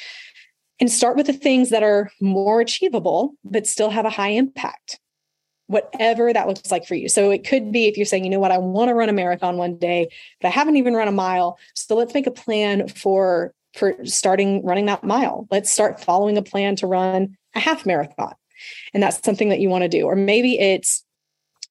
and 0.80 0.90
start 0.90 1.16
with 1.16 1.26
the 1.26 1.32
things 1.32 1.70
that 1.70 1.82
are 1.82 2.10
more 2.20 2.60
achievable, 2.60 3.34
but 3.44 3.66
still 3.66 3.90
have 3.90 4.04
a 4.04 4.10
high 4.10 4.30
impact, 4.30 4.98
whatever 5.66 6.32
that 6.32 6.48
looks 6.48 6.70
like 6.70 6.86
for 6.86 6.94
you. 6.94 7.08
So 7.08 7.30
it 7.30 7.46
could 7.46 7.72
be 7.72 7.86
if 7.86 7.96
you're 7.96 8.06
saying, 8.06 8.24
you 8.24 8.30
know 8.30 8.40
what, 8.40 8.52
I 8.52 8.58
want 8.58 8.88
to 8.88 8.94
run 8.94 9.08
a 9.08 9.12
marathon 9.12 9.56
one 9.56 9.76
day, 9.76 10.08
but 10.40 10.48
I 10.48 10.50
haven't 10.50 10.76
even 10.76 10.94
run 10.94 11.08
a 11.08 11.12
mile. 11.12 11.58
So 11.74 11.94
let's 11.96 12.14
make 12.14 12.26
a 12.26 12.32
plan 12.32 12.88
for 12.88 13.54
for 13.74 13.94
starting 14.04 14.64
running 14.64 14.86
that 14.86 15.04
mile. 15.04 15.46
Let's 15.50 15.70
start 15.70 16.00
following 16.00 16.38
a 16.38 16.42
plan 16.42 16.76
to 16.76 16.86
run 16.86 17.36
a 17.54 17.60
half 17.60 17.84
marathon. 17.84 18.34
And 18.92 19.02
that's 19.02 19.22
something 19.24 19.48
that 19.48 19.60
you 19.60 19.68
want 19.68 19.82
to 19.82 19.88
do. 19.88 20.04
Or 20.06 20.14
maybe 20.14 20.58
it's, 20.58 21.04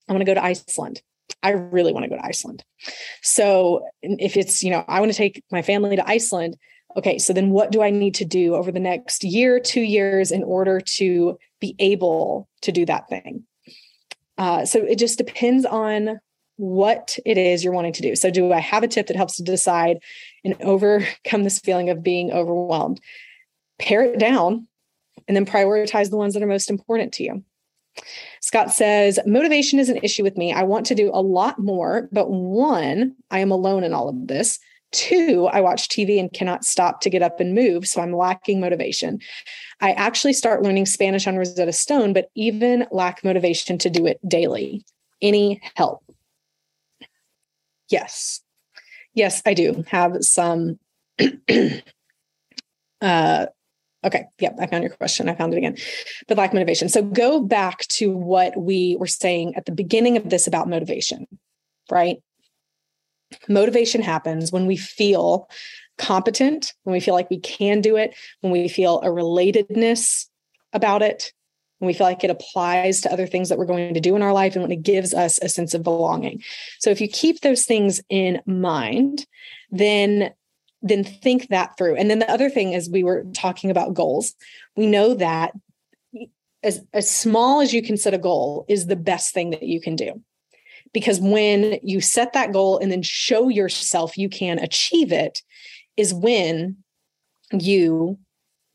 I 0.08 0.14
want 0.14 0.22
to 0.22 0.26
go 0.26 0.34
to 0.34 0.44
Iceland. 0.44 1.02
I 1.42 1.52
really 1.52 1.94
want 1.94 2.04
to 2.04 2.10
go 2.10 2.18
to 2.18 2.26
Iceland. 2.26 2.64
So 3.22 3.86
if 4.02 4.36
it's, 4.36 4.64
you 4.64 4.72
know, 4.72 4.84
I 4.88 5.00
want 5.00 5.12
to 5.12 5.18
take 5.18 5.44
my 5.52 5.62
family 5.62 5.96
to 5.96 6.08
Iceland, 6.08 6.58
okay, 6.98 7.18
so 7.18 7.34
then 7.34 7.50
what 7.50 7.72
do 7.72 7.82
I 7.82 7.90
need 7.90 8.16
to 8.16 8.26
do 8.26 8.56
over 8.56 8.72
the 8.72 8.80
next 8.80 9.24
year, 9.24 9.60
two 9.60 9.82
years 9.82 10.32
in 10.32 10.44
order 10.44 10.80
to 10.80 11.38
be 11.60 11.76
able 11.80 12.48
to 12.62 12.72
do 12.72 12.86
that 12.86 13.10
thing? 13.10 13.44
Uh, 14.38 14.66
so 14.66 14.80
it 14.80 14.98
just 14.98 15.18
depends 15.18 15.66
on 15.66 16.20
what 16.58 17.18
it 17.26 17.38
is 17.38 17.64
you're 17.64 17.74
wanting 17.74 17.94
to 17.94 18.02
do. 18.02 18.16
So, 18.16 18.30
do 18.30 18.52
I 18.54 18.60
have 18.60 18.84
a 18.84 18.88
tip 18.88 19.08
that 19.08 19.18
helps 19.18 19.38
to 19.38 19.44
decide 19.44 19.98
and 20.44 20.56
overcome 20.62 21.44
this 21.44 21.60
feeling 21.60 21.90
of 21.90 22.04
being 22.04 22.32
overwhelmed? 22.32 23.02
Pare 23.80 24.04
it 24.04 24.20
down 24.20 24.68
and 25.28 25.36
then 25.36 25.46
prioritize 25.46 26.10
the 26.10 26.18
ones 26.18 26.34
that 26.34 26.44
are 26.44 26.48
most 26.48 26.70
important 26.70 27.14
to 27.14 27.24
you. 27.24 27.44
Scott 28.42 28.72
says, 28.72 29.20
motivation 29.26 29.80
is 29.80 29.90
an 29.90 30.00
issue 30.04 30.24
with 30.24 30.38
me. 30.38 30.52
I 30.52 30.64
want 30.64 30.86
to 30.88 30.96
do 30.96 31.12
a 31.14 31.22
lot 31.22 31.60
more, 31.60 32.10
but 32.12 32.30
one, 32.30 33.16
I 33.30 33.40
am 33.40 33.52
alone 33.52 33.84
in 33.84 33.94
all 33.94 34.10
of 34.10 34.28
this. 34.28 34.60
Two, 34.94 35.50
I 35.52 35.60
watch 35.60 35.90
TV 35.90 36.20
and 36.20 36.32
cannot 36.32 36.64
stop 36.64 37.02
to 37.02 37.10
get 37.10 37.24
up 37.24 37.40
and 37.40 37.56
move. 37.56 37.88
So 37.88 38.00
I'm 38.00 38.14
lacking 38.14 38.62
motivation. 38.62 39.20
I 39.82 39.92
actually 39.94 40.34
start 40.34 40.62
learning 40.62 40.86
Spanish 40.86 41.28
on 41.28 41.36
Rosetta 41.36 41.74
Stone, 41.74 42.14
but 42.14 42.30
even 42.36 42.86
lack 42.92 43.24
motivation 43.24 43.80
to 43.80 43.90
do 43.90 44.06
it 44.06 44.20
daily. 44.28 44.86
Any 45.22 45.60
help? 45.76 46.04
Yes. 47.90 48.42
Yes, 49.16 49.42
I 49.46 49.56
do 49.56 49.84
have 49.88 50.18
some. 50.22 50.80
uh, 53.02 53.46
okay. 54.04 54.26
Yep. 54.40 54.56
I 54.60 54.68
found 54.68 54.84
your 54.84 54.94
question. 54.94 55.28
I 55.28 55.36
found 55.36 55.54
it 55.54 55.58
again. 55.58 55.78
The 56.28 56.36
lack 56.36 56.54
motivation. 56.54 56.88
So 56.88 57.02
go 57.02 57.42
back 57.42 57.80
to 57.90 58.12
what 58.12 58.56
we 58.58 58.96
were 59.00 59.08
saying 59.08 59.56
at 59.56 59.66
the 59.66 59.72
beginning 59.72 60.18
of 60.18 60.30
this 60.30 60.46
about 60.46 60.70
motivation, 60.70 61.28
right? 61.92 62.18
Motivation 63.48 64.02
happens 64.02 64.52
when 64.52 64.66
we 64.66 64.78
feel 64.78 65.50
competent, 65.98 66.74
when 66.84 66.94
we 66.94 67.00
feel 67.00 67.14
like 67.14 67.30
we 67.30 67.40
can 67.40 67.82
do 67.82 67.96
it, 67.96 68.16
when 68.42 68.52
we 68.52 68.68
feel 68.68 69.00
a 69.02 69.08
relatedness 69.08 70.28
about 70.74 71.02
it, 71.02 71.32
when 71.80 71.88
we 71.88 71.94
feel 71.94 72.08
like 72.08 72.24
it 72.24 72.30
applies 72.30 73.02
to 73.02 73.12
other 73.12 73.28
things 73.28 73.50
that 73.50 73.58
we're 73.58 73.66
going 73.66 73.94
to 73.94 74.00
do 74.00 74.16
in 74.16 74.22
our 74.22 74.34
life, 74.34 74.54
and 74.56 74.64
when 74.64 74.72
it 74.72 74.84
gives 74.84 75.14
us 75.14 75.38
a 75.42 75.50
sense 75.50 75.74
of 75.74 75.84
belonging. 75.84 76.42
So 76.80 76.90
if 76.90 77.02
you 77.02 77.08
keep 77.08 77.42
those 77.42 77.66
things 77.66 78.02
in 78.10 78.42
mind, 78.46 79.26
then 79.72 80.34
then 80.86 81.04
think 81.06 81.48
that 81.48 81.78
through. 81.78 81.96
And 81.96 82.12
then 82.12 82.20
the 82.20 82.30
other 82.30 82.50
thing 82.50 82.74
is 82.74 82.90
we 82.90 83.04
were 83.04 83.24
talking 83.34 83.72
about 83.72 83.94
goals. 83.94 84.36
We 84.76 84.86
know 84.86 85.14
that 85.14 85.54
as, 86.62 86.82
as 86.94 87.10
small 87.10 87.62
as 87.62 87.74
you 87.74 87.82
can 87.82 87.96
set 87.96 88.14
a 88.14 88.18
goal 88.18 88.66
is 88.68 88.88
the 88.88 88.98
best 88.98 89.34
thing 89.34 89.52
that 89.52 89.64
you 89.64 89.80
can 89.80 89.96
do 89.96 90.22
because 90.94 91.20
when 91.20 91.80
you 91.82 92.00
set 92.00 92.34
that 92.34 92.54
goal 92.54 92.78
and 92.78 92.92
then 92.92 93.02
show 93.02 93.50
yourself 93.50 94.18
you 94.18 94.30
can 94.30 94.60
achieve 94.60 95.12
it 95.12 95.42
is 95.98 96.14
when 96.14 96.78
you 97.52 98.18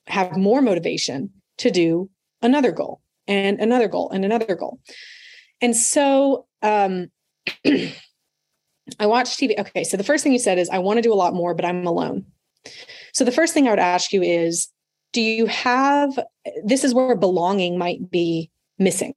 have 0.06 0.37
more 0.37 0.60
motivation 0.60 1.30
to 1.58 1.70
do 1.70 2.10
another 2.42 2.72
goal 2.72 3.00
and 3.26 3.60
another 3.60 3.88
goal 3.88 4.10
and 4.10 4.25
another 4.25 4.54
goal. 4.54 4.80
And 5.60 5.76
so 5.76 6.46
um 6.62 7.08
i 8.98 9.06
watch 9.06 9.37
tv 9.37 9.58
okay 9.58 9.84
so 9.84 9.96
the 9.96 10.04
first 10.04 10.25
thing 10.25 10.32
you 10.32 10.38
said 10.38 10.58
is 10.58 10.68
i 10.70 10.78
want 10.78 10.98
to 10.98 11.02
do 11.02 11.12
a 11.12 11.14
lot 11.14 11.34
more 11.34 11.54
but 11.54 11.64
i'm 11.64 11.87
alone. 11.87 12.25
So 13.12 13.25
the 13.25 13.32
first 13.32 13.54
thing 13.54 13.66
i 13.66 13.70
would 13.70 13.78
ask 13.78 14.12
you 14.12 14.22
is 14.22 14.68
do 15.12 15.20
you 15.20 15.46
have 15.46 16.18
this 16.64 16.84
is 16.84 16.94
where 16.94 17.16
belonging 17.16 17.78
might 17.78 18.10
be 18.10 18.50
missing 18.78 19.14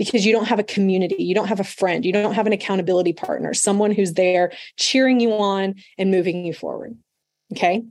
because 0.00 0.24
you 0.24 0.32
don't 0.32 0.46
have 0.46 0.58
a 0.58 0.64
community, 0.64 1.22
you 1.22 1.34
don't 1.34 1.48
have 1.48 1.60
a 1.60 1.64
friend, 1.64 2.06
you 2.06 2.12
don't 2.12 2.32
have 2.32 2.46
an 2.46 2.54
accountability 2.54 3.12
partner, 3.12 3.52
someone 3.52 3.90
who's 3.90 4.14
there 4.14 4.50
cheering 4.78 5.20
you 5.20 5.30
on 5.34 5.74
and 5.98 6.10
moving 6.10 6.46
you 6.46 6.54
forward. 6.54 6.96
Okay. 7.52 7.82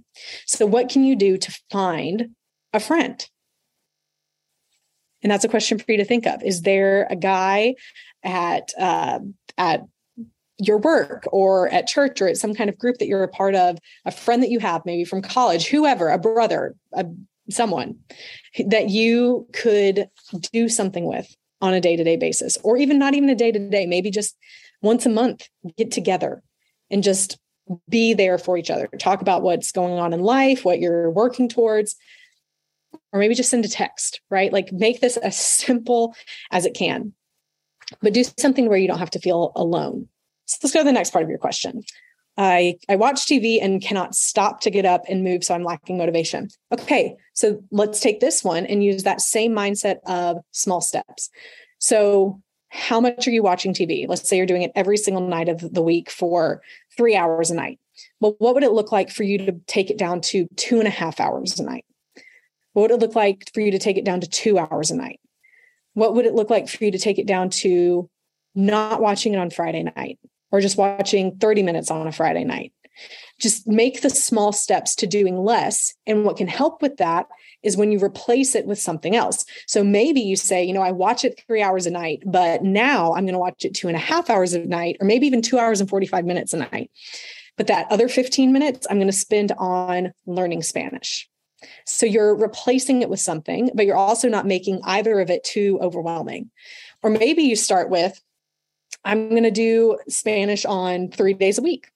So, 0.47 0.65
what 0.65 0.89
can 0.89 1.03
you 1.03 1.15
do 1.15 1.37
to 1.37 1.59
find 1.69 2.29
a 2.73 2.79
friend? 2.79 3.23
And 5.21 5.31
that's 5.31 5.43
a 5.43 5.49
question 5.49 5.77
for 5.77 5.91
you 5.91 5.99
to 5.99 6.05
think 6.05 6.25
of. 6.25 6.41
Is 6.41 6.63
there 6.63 7.05
a 7.11 7.15
guy 7.15 7.75
at 8.23 8.71
uh, 8.79 9.19
at 9.59 9.81
your 10.57 10.79
work 10.79 11.27
or 11.31 11.69
at 11.69 11.85
church 11.85 12.23
or 12.23 12.27
at 12.27 12.37
some 12.37 12.55
kind 12.55 12.71
of 12.71 12.79
group 12.79 12.97
that 12.97 13.07
you're 13.07 13.21
a 13.21 13.27
part 13.27 13.53
of, 13.53 13.77
a 14.05 14.11
friend 14.11 14.41
that 14.41 14.49
you 14.49 14.57
have, 14.57 14.81
maybe 14.83 15.05
from 15.05 15.21
college, 15.21 15.67
whoever, 15.67 16.09
a 16.09 16.17
brother, 16.17 16.73
a, 16.93 17.05
someone 17.51 17.99
that 18.65 18.89
you 18.89 19.47
could 19.53 20.09
do 20.51 20.67
something 20.67 21.05
with 21.05 21.35
on 21.61 21.73
a 21.73 21.81
day 21.81 21.95
to 21.95 22.03
day 22.03 22.15
basis, 22.15 22.57
or 22.63 22.77
even 22.77 22.99
not 22.99 23.13
even 23.13 23.29
a 23.29 23.35
day 23.35 23.51
to 23.51 23.69
day, 23.69 23.85
maybe 23.85 24.11
just 24.11 24.37
once 24.81 25.05
a 25.05 25.09
month, 25.09 25.47
get 25.77 25.91
together 25.91 26.41
and 26.89 27.03
just 27.03 27.37
be 27.87 28.13
there 28.13 28.37
for 28.37 28.57
each 28.57 28.71
other. 28.71 28.87
Talk 28.99 29.21
about 29.21 29.43
what's 29.43 29.71
going 29.71 29.93
on 29.93 30.13
in 30.13 30.21
life, 30.21 30.65
what 30.65 30.79
you're 30.79 31.11
working 31.11 31.49
towards, 31.49 31.95
or 33.11 33.19
maybe 33.19 33.35
just 33.35 33.49
send 33.49 33.65
a 33.65 33.69
text, 33.69 34.21
right? 34.29 34.51
Like 34.51 34.71
make 34.71 35.01
this 35.01 35.17
as 35.17 35.37
simple 35.37 36.15
as 36.51 36.65
it 36.65 36.73
can, 36.73 37.13
but 38.01 38.13
do 38.13 38.23
something 38.37 38.67
where 38.67 38.77
you 38.77 38.87
don't 38.87 38.99
have 38.99 39.11
to 39.11 39.19
feel 39.19 39.51
alone. 39.55 40.07
So 40.45 40.57
let's 40.63 40.73
go 40.73 40.79
to 40.79 40.85
the 40.85 40.91
next 40.91 41.11
part 41.11 41.23
of 41.23 41.29
your 41.29 41.37
question. 41.37 41.83
I, 42.39 42.75
I 42.87 42.95
watch 42.95 43.25
TV 43.25 43.61
and 43.61 43.81
cannot 43.81 44.15
stop 44.15 44.61
to 44.61 44.71
get 44.71 44.85
up 44.85 45.03
and 45.09 45.25
move, 45.25 45.43
so 45.43 45.53
I'm 45.53 45.63
lacking 45.63 45.97
motivation. 45.97 46.47
Okay, 46.71 47.17
so 47.33 47.61
let's 47.69 47.99
take 47.99 48.21
this 48.21 48.45
one 48.45 48.65
and 48.65 48.81
use 48.81 49.03
that 49.03 49.19
same 49.19 49.51
mindset 49.51 49.97
of 50.07 50.37
small 50.51 50.79
steps. 50.79 51.29
So, 51.79 52.41
how 52.69 53.01
much 53.01 53.27
are 53.27 53.31
you 53.31 53.43
watching 53.43 53.73
TV? 53.73 54.07
Let's 54.07 54.29
say 54.29 54.37
you're 54.37 54.45
doing 54.45 54.61
it 54.61 54.71
every 54.73 54.95
single 54.95 55.27
night 55.27 55.49
of 55.49 55.73
the 55.73 55.81
week 55.81 56.09
for 56.09 56.61
three 56.95 57.15
hours 57.15 57.51
a 57.51 57.55
night. 57.55 57.77
Well, 58.21 58.35
what 58.37 58.53
would 58.53 58.63
it 58.63 58.71
look 58.71 58.91
like 58.91 59.09
for 59.09 59.23
you 59.23 59.37
to 59.39 59.59
take 59.67 59.89
it 59.89 59.97
down 59.97 60.21
to 60.21 60.47
two 60.55 60.79
and 60.79 60.87
a 60.87 60.91
half 60.91 61.19
hours 61.19 61.59
a 61.59 61.63
night? 61.63 61.83
What 62.71 62.83
would 62.83 62.91
it 62.91 62.99
look 62.99 63.15
like 63.15 63.51
for 63.53 63.59
you 63.59 63.71
to 63.71 63.79
take 63.79 63.97
it 63.97 64.05
down 64.05 64.21
to 64.21 64.29
two 64.29 64.57
hours 64.57 64.91
a 64.91 64.95
night? 64.95 65.19
What 65.93 66.15
would 66.15 66.25
it 66.25 66.35
look 66.35 66.49
like 66.49 66.69
for 66.69 66.85
you 66.85 66.91
to 66.91 66.99
take 66.99 67.19
it 67.19 67.27
down 67.27 67.49
to 67.49 68.09
not 68.55 69.01
watching 69.01 69.33
it 69.33 69.39
on 69.39 69.49
Friday 69.49 69.83
night? 69.83 70.19
Or 70.51 70.61
just 70.61 70.77
watching 70.77 71.37
30 71.37 71.63
minutes 71.63 71.91
on 71.91 72.07
a 72.07 72.11
Friday 72.11 72.43
night. 72.43 72.73
Just 73.39 73.67
make 73.67 74.01
the 74.01 74.09
small 74.09 74.51
steps 74.51 74.95
to 74.95 75.07
doing 75.07 75.37
less. 75.37 75.93
And 76.05 76.25
what 76.25 76.37
can 76.37 76.47
help 76.47 76.81
with 76.81 76.97
that 76.97 77.27
is 77.63 77.77
when 77.77 77.91
you 77.91 78.03
replace 78.03 78.55
it 78.55 78.65
with 78.65 78.79
something 78.79 79.15
else. 79.15 79.45
So 79.67 79.83
maybe 79.83 80.19
you 80.19 80.35
say, 80.35 80.63
you 80.63 80.73
know, 80.73 80.81
I 80.81 80.91
watch 80.91 81.23
it 81.23 81.41
three 81.47 81.61
hours 81.61 81.85
a 81.85 81.91
night, 81.91 82.23
but 82.25 82.63
now 82.63 83.13
I'm 83.13 83.25
going 83.25 83.33
to 83.33 83.39
watch 83.39 83.63
it 83.63 83.73
two 83.73 83.87
and 83.87 83.95
a 83.95 83.99
half 83.99 84.29
hours 84.29 84.53
a 84.53 84.65
night, 84.65 84.97
or 84.99 85.07
maybe 85.07 85.27
even 85.27 85.41
two 85.41 85.59
hours 85.59 85.79
and 85.79 85.89
45 85.89 86.25
minutes 86.25 86.53
a 86.53 86.57
night. 86.57 86.91
But 87.57 87.67
that 87.67 87.87
other 87.89 88.07
15 88.07 88.51
minutes, 88.51 88.87
I'm 88.89 88.97
going 88.97 89.07
to 89.07 89.13
spend 89.13 89.51
on 89.57 90.13
learning 90.25 90.63
Spanish. 90.63 91.29
So 91.85 92.05
you're 92.05 92.35
replacing 92.35 93.01
it 93.01 93.09
with 93.09 93.19
something, 93.19 93.69
but 93.73 93.85
you're 93.85 93.97
also 93.97 94.29
not 94.29 94.47
making 94.47 94.79
either 94.85 95.19
of 95.19 95.29
it 95.29 95.43
too 95.43 95.77
overwhelming. 95.81 96.51
Or 97.03 97.09
maybe 97.09 97.43
you 97.43 97.55
start 97.55 97.89
with, 97.89 98.21
I'm 99.03 99.29
going 99.29 99.43
to 99.43 99.51
do 99.51 99.97
Spanish 100.07 100.65
on 100.65 101.09
three 101.09 101.33
days 101.33 101.57
a 101.57 101.61
week 101.61 101.87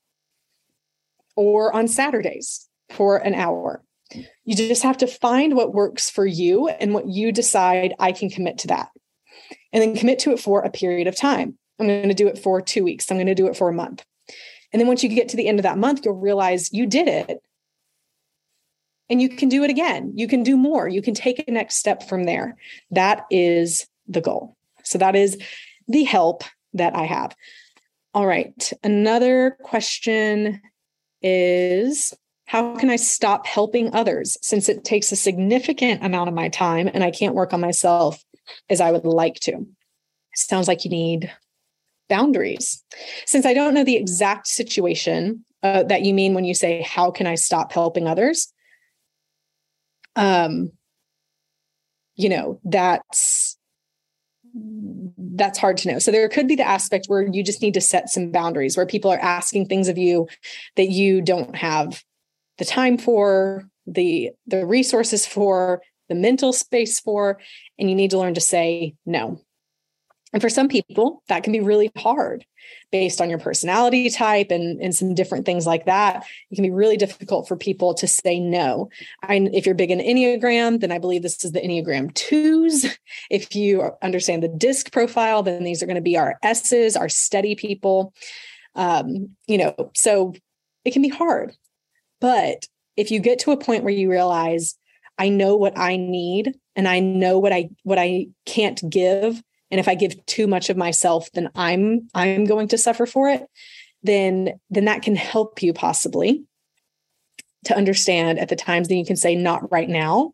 or 1.35 1.75
on 1.75 1.87
Saturdays 1.87 2.69
for 2.89 3.17
an 3.17 3.33
hour. 3.33 3.83
You 4.45 4.55
just 4.55 4.83
have 4.83 4.97
to 4.97 5.07
find 5.07 5.55
what 5.55 5.73
works 5.73 6.09
for 6.09 6.25
you 6.25 6.67
and 6.67 6.93
what 6.93 7.07
you 7.07 7.31
decide 7.31 7.93
I 7.99 8.11
can 8.11 8.29
commit 8.29 8.59
to 8.59 8.67
that. 8.67 8.89
And 9.71 9.81
then 9.81 9.95
commit 9.95 10.19
to 10.19 10.31
it 10.31 10.39
for 10.39 10.61
a 10.61 10.69
period 10.69 11.07
of 11.07 11.15
time. 11.15 11.57
I'm 11.79 11.87
going 11.87 12.07
to 12.07 12.13
do 12.13 12.27
it 12.27 12.37
for 12.37 12.61
two 12.61 12.83
weeks. 12.83 13.09
I'm 13.09 13.17
going 13.17 13.27
to 13.27 13.35
do 13.35 13.47
it 13.47 13.57
for 13.57 13.69
a 13.69 13.73
month. 13.73 14.05
And 14.71 14.79
then 14.79 14.87
once 14.87 15.03
you 15.03 15.09
get 15.09 15.29
to 15.29 15.37
the 15.37 15.47
end 15.47 15.59
of 15.59 15.63
that 15.63 15.77
month, 15.77 16.05
you'll 16.05 16.15
realize 16.15 16.71
you 16.71 16.85
did 16.85 17.07
it. 17.07 17.39
And 19.09 19.21
you 19.21 19.29
can 19.29 19.49
do 19.49 19.63
it 19.63 19.69
again. 19.69 20.13
You 20.15 20.27
can 20.27 20.43
do 20.43 20.55
more. 20.55 20.87
You 20.87 21.01
can 21.01 21.13
take 21.13 21.43
a 21.47 21.51
next 21.51 21.75
step 21.75 22.07
from 22.07 22.23
there. 22.23 22.55
That 22.91 23.25
is 23.29 23.87
the 24.07 24.21
goal. 24.21 24.55
So 24.83 24.97
that 24.99 25.15
is 25.15 25.37
the 25.87 26.03
help 26.03 26.43
that 26.73 26.95
I 26.95 27.05
have. 27.05 27.35
All 28.13 28.27
right. 28.27 28.71
Another 28.83 29.57
question 29.63 30.61
is 31.21 32.13
how 32.45 32.75
can 32.75 32.89
I 32.89 32.97
stop 32.97 33.47
helping 33.47 33.93
others 33.93 34.37
since 34.41 34.69
it 34.69 34.83
takes 34.83 35.11
a 35.11 35.15
significant 35.15 36.03
amount 36.03 36.27
of 36.27 36.35
my 36.35 36.49
time 36.49 36.89
and 36.93 37.03
I 37.03 37.11
can't 37.11 37.35
work 37.35 37.53
on 37.53 37.61
myself 37.61 38.23
as 38.69 38.81
I 38.81 38.91
would 38.91 39.05
like 39.05 39.35
to? 39.41 39.65
Sounds 40.35 40.67
like 40.67 40.83
you 40.83 40.91
need 40.91 41.31
boundaries. 42.09 42.83
Since 43.25 43.45
I 43.45 43.53
don't 43.53 43.73
know 43.73 43.83
the 43.83 43.95
exact 43.95 44.47
situation 44.47 45.45
uh, 45.63 45.83
that 45.83 46.03
you 46.03 46.13
mean 46.13 46.33
when 46.33 46.43
you 46.43 46.53
say, 46.53 46.81
How 46.81 47.09
can 47.09 47.25
I 47.25 47.35
stop 47.35 47.71
helping 47.71 48.07
others? 48.07 48.51
Um, 50.15 50.71
you 52.15 52.29
know, 52.29 52.59
that's 52.63 53.57
that's 54.53 55.57
hard 55.57 55.77
to 55.77 55.91
know. 55.91 55.99
So 55.99 56.11
there 56.11 56.29
could 56.29 56.47
be 56.47 56.55
the 56.55 56.67
aspect 56.67 57.07
where 57.07 57.27
you 57.27 57.43
just 57.43 57.61
need 57.61 57.73
to 57.73 57.81
set 57.81 58.09
some 58.09 58.31
boundaries 58.31 58.77
where 58.77 58.85
people 58.85 59.11
are 59.11 59.19
asking 59.19 59.65
things 59.65 59.87
of 59.87 59.97
you 59.97 60.27
that 60.75 60.89
you 60.89 61.21
don't 61.21 61.55
have 61.55 62.03
the 62.57 62.65
time 62.65 62.97
for, 62.97 63.67
the 63.87 64.31
the 64.45 64.65
resources 64.65 65.25
for, 65.25 65.81
the 66.09 66.15
mental 66.15 66.53
space 66.53 66.99
for, 66.99 67.39
and 67.79 67.89
you 67.89 67.95
need 67.95 68.11
to 68.11 68.19
learn 68.19 68.35
to 68.35 68.41
say 68.41 68.93
no. 69.05 69.39
And 70.33 70.41
for 70.41 70.49
some 70.49 70.67
people, 70.67 71.21
that 71.27 71.43
can 71.43 71.53
be 71.53 71.59
really 71.59 71.91
hard 71.95 72.43
based 72.91 73.21
on 73.21 73.29
your 73.29 73.39
personality 73.39 74.09
type 74.09 74.49
and, 74.49 74.81
and 74.81 74.95
some 74.95 75.13
different 75.13 75.45
things 75.45 75.67
like 75.67 75.85
that. 75.85 76.25
It 76.49 76.55
can 76.55 76.63
be 76.63 76.71
really 76.71 76.97
difficult 76.97 77.47
for 77.47 77.55
people 77.55 77.93
to 77.95 78.07
say 78.07 78.39
no. 78.39 78.89
And 79.27 79.53
if 79.53 79.65
you're 79.65 79.75
big 79.75 79.91
in 79.91 79.99
Enneagram, 79.99 80.79
then 80.79 80.91
I 80.91 80.97
believe 80.97 81.21
this 81.21 81.43
is 81.45 81.51
the 81.51 81.61
Enneagram 81.61 82.13
twos. 82.13 82.85
If 83.29 83.55
you 83.55 83.91
understand 84.01 84.43
the 84.43 84.47
disc 84.47 84.91
profile, 84.91 85.43
then 85.43 85.63
these 85.63 85.81
are 85.81 85.85
going 85.85 85.95
to 85.95 86.01
be 86.01 86.17
our 86.17 86.37
S's, 86.43 86.95
our 86.95 87.09
steady 87.09 87.55
people. 87.55 88.13
Um, 88.75 89.29
you 89.47 89.57
know, 89.57 89.91
so 89.95 90.33
it 90.83 90.91
can 90.91 91.01
be 91.01 91.09
hard. 91.09 91.55
But 92.19 92.67
if 92.97 93.11
you 93.11 93.19
get 93.19 93.39
to 93.39 93.51
a 93.51 93.57
point 93.57 93.83
where 93.83 93.93
you 93.93 94.09
realize, 94.09 94.75
I 95.17 95.29
know 95.29 95.55
what 95.55 95.77
I 95.77 95.95
need 95.95 96.55
and 96.75 96.87
I 96.87 96.99
know 96.99 97.39
what 97.39 97.53
I 97.53 97.69
what 97.83 97.99
I 97.99 98.27
can't 98.45 98.81
give 98.89 99.41
and 99.73 99.79
if 99.79 99.89
i 99.89 99.95
give 99.95 100.25
too 100.27 100.47
much 100.47 100.69
of 100.69 100.77
myself 100.77 101.29
then 101.33 101.49
i'm 101.55 102.07
i'm 102.13 102.45
going 102.45 102.69
to 102.69 102.77
suffer 102.77 103.05
for 103.05 103.27
it 103.27 103.45
then 104.03 104.53
then 104.69 104.85
that 104.85 105.01
can 105.01 105.15
help 105.15 105.61
you 105.61 105.73
possibly 105.73 106.45
to 107.65 107.75
understand 107.75 108.39
at 108.39 108.49
the 108.49 108.55
times 108.55 108.87
that 108.87 108.95
you 108.95 109.05
can 109.05 109.15
say 109.15 109.35
not 109.35 109.71
right 109.71 109.89
now 109.89 110.33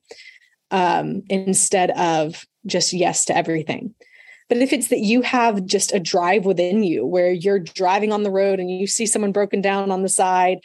um, 0.72 1.24
instead 1.30 1.92
of 1.92 2.46
just 2.66 2.94
yes 2.94 3.26
to 3.26 3.36
everything. 3.36 3.94
But 4.48 4.58
if 4.58 4.74
it's 4.74 4.88
that 4.88 5.00
you 5.00 5.22
have 5.22 5.66
just 5.66 5.94
a 5.94 6.00
drive 6.00 6.46
within 6.46 6.84
you 6.84 7.06
where 7.06 7.32
you're 7.32 7.60
driving 7.60 8.12
on 8.12 8.24
the 8.24 8.32
road 8.32 8.60
and 8.60 8.70
you 8.70 8.88
see 8.88 9.06
someone 9.06 9.32
broken 9.32 9.62
down 9.62 9.92
on 9.92 10.02
the 10.02 10.10
side 10.10 10.60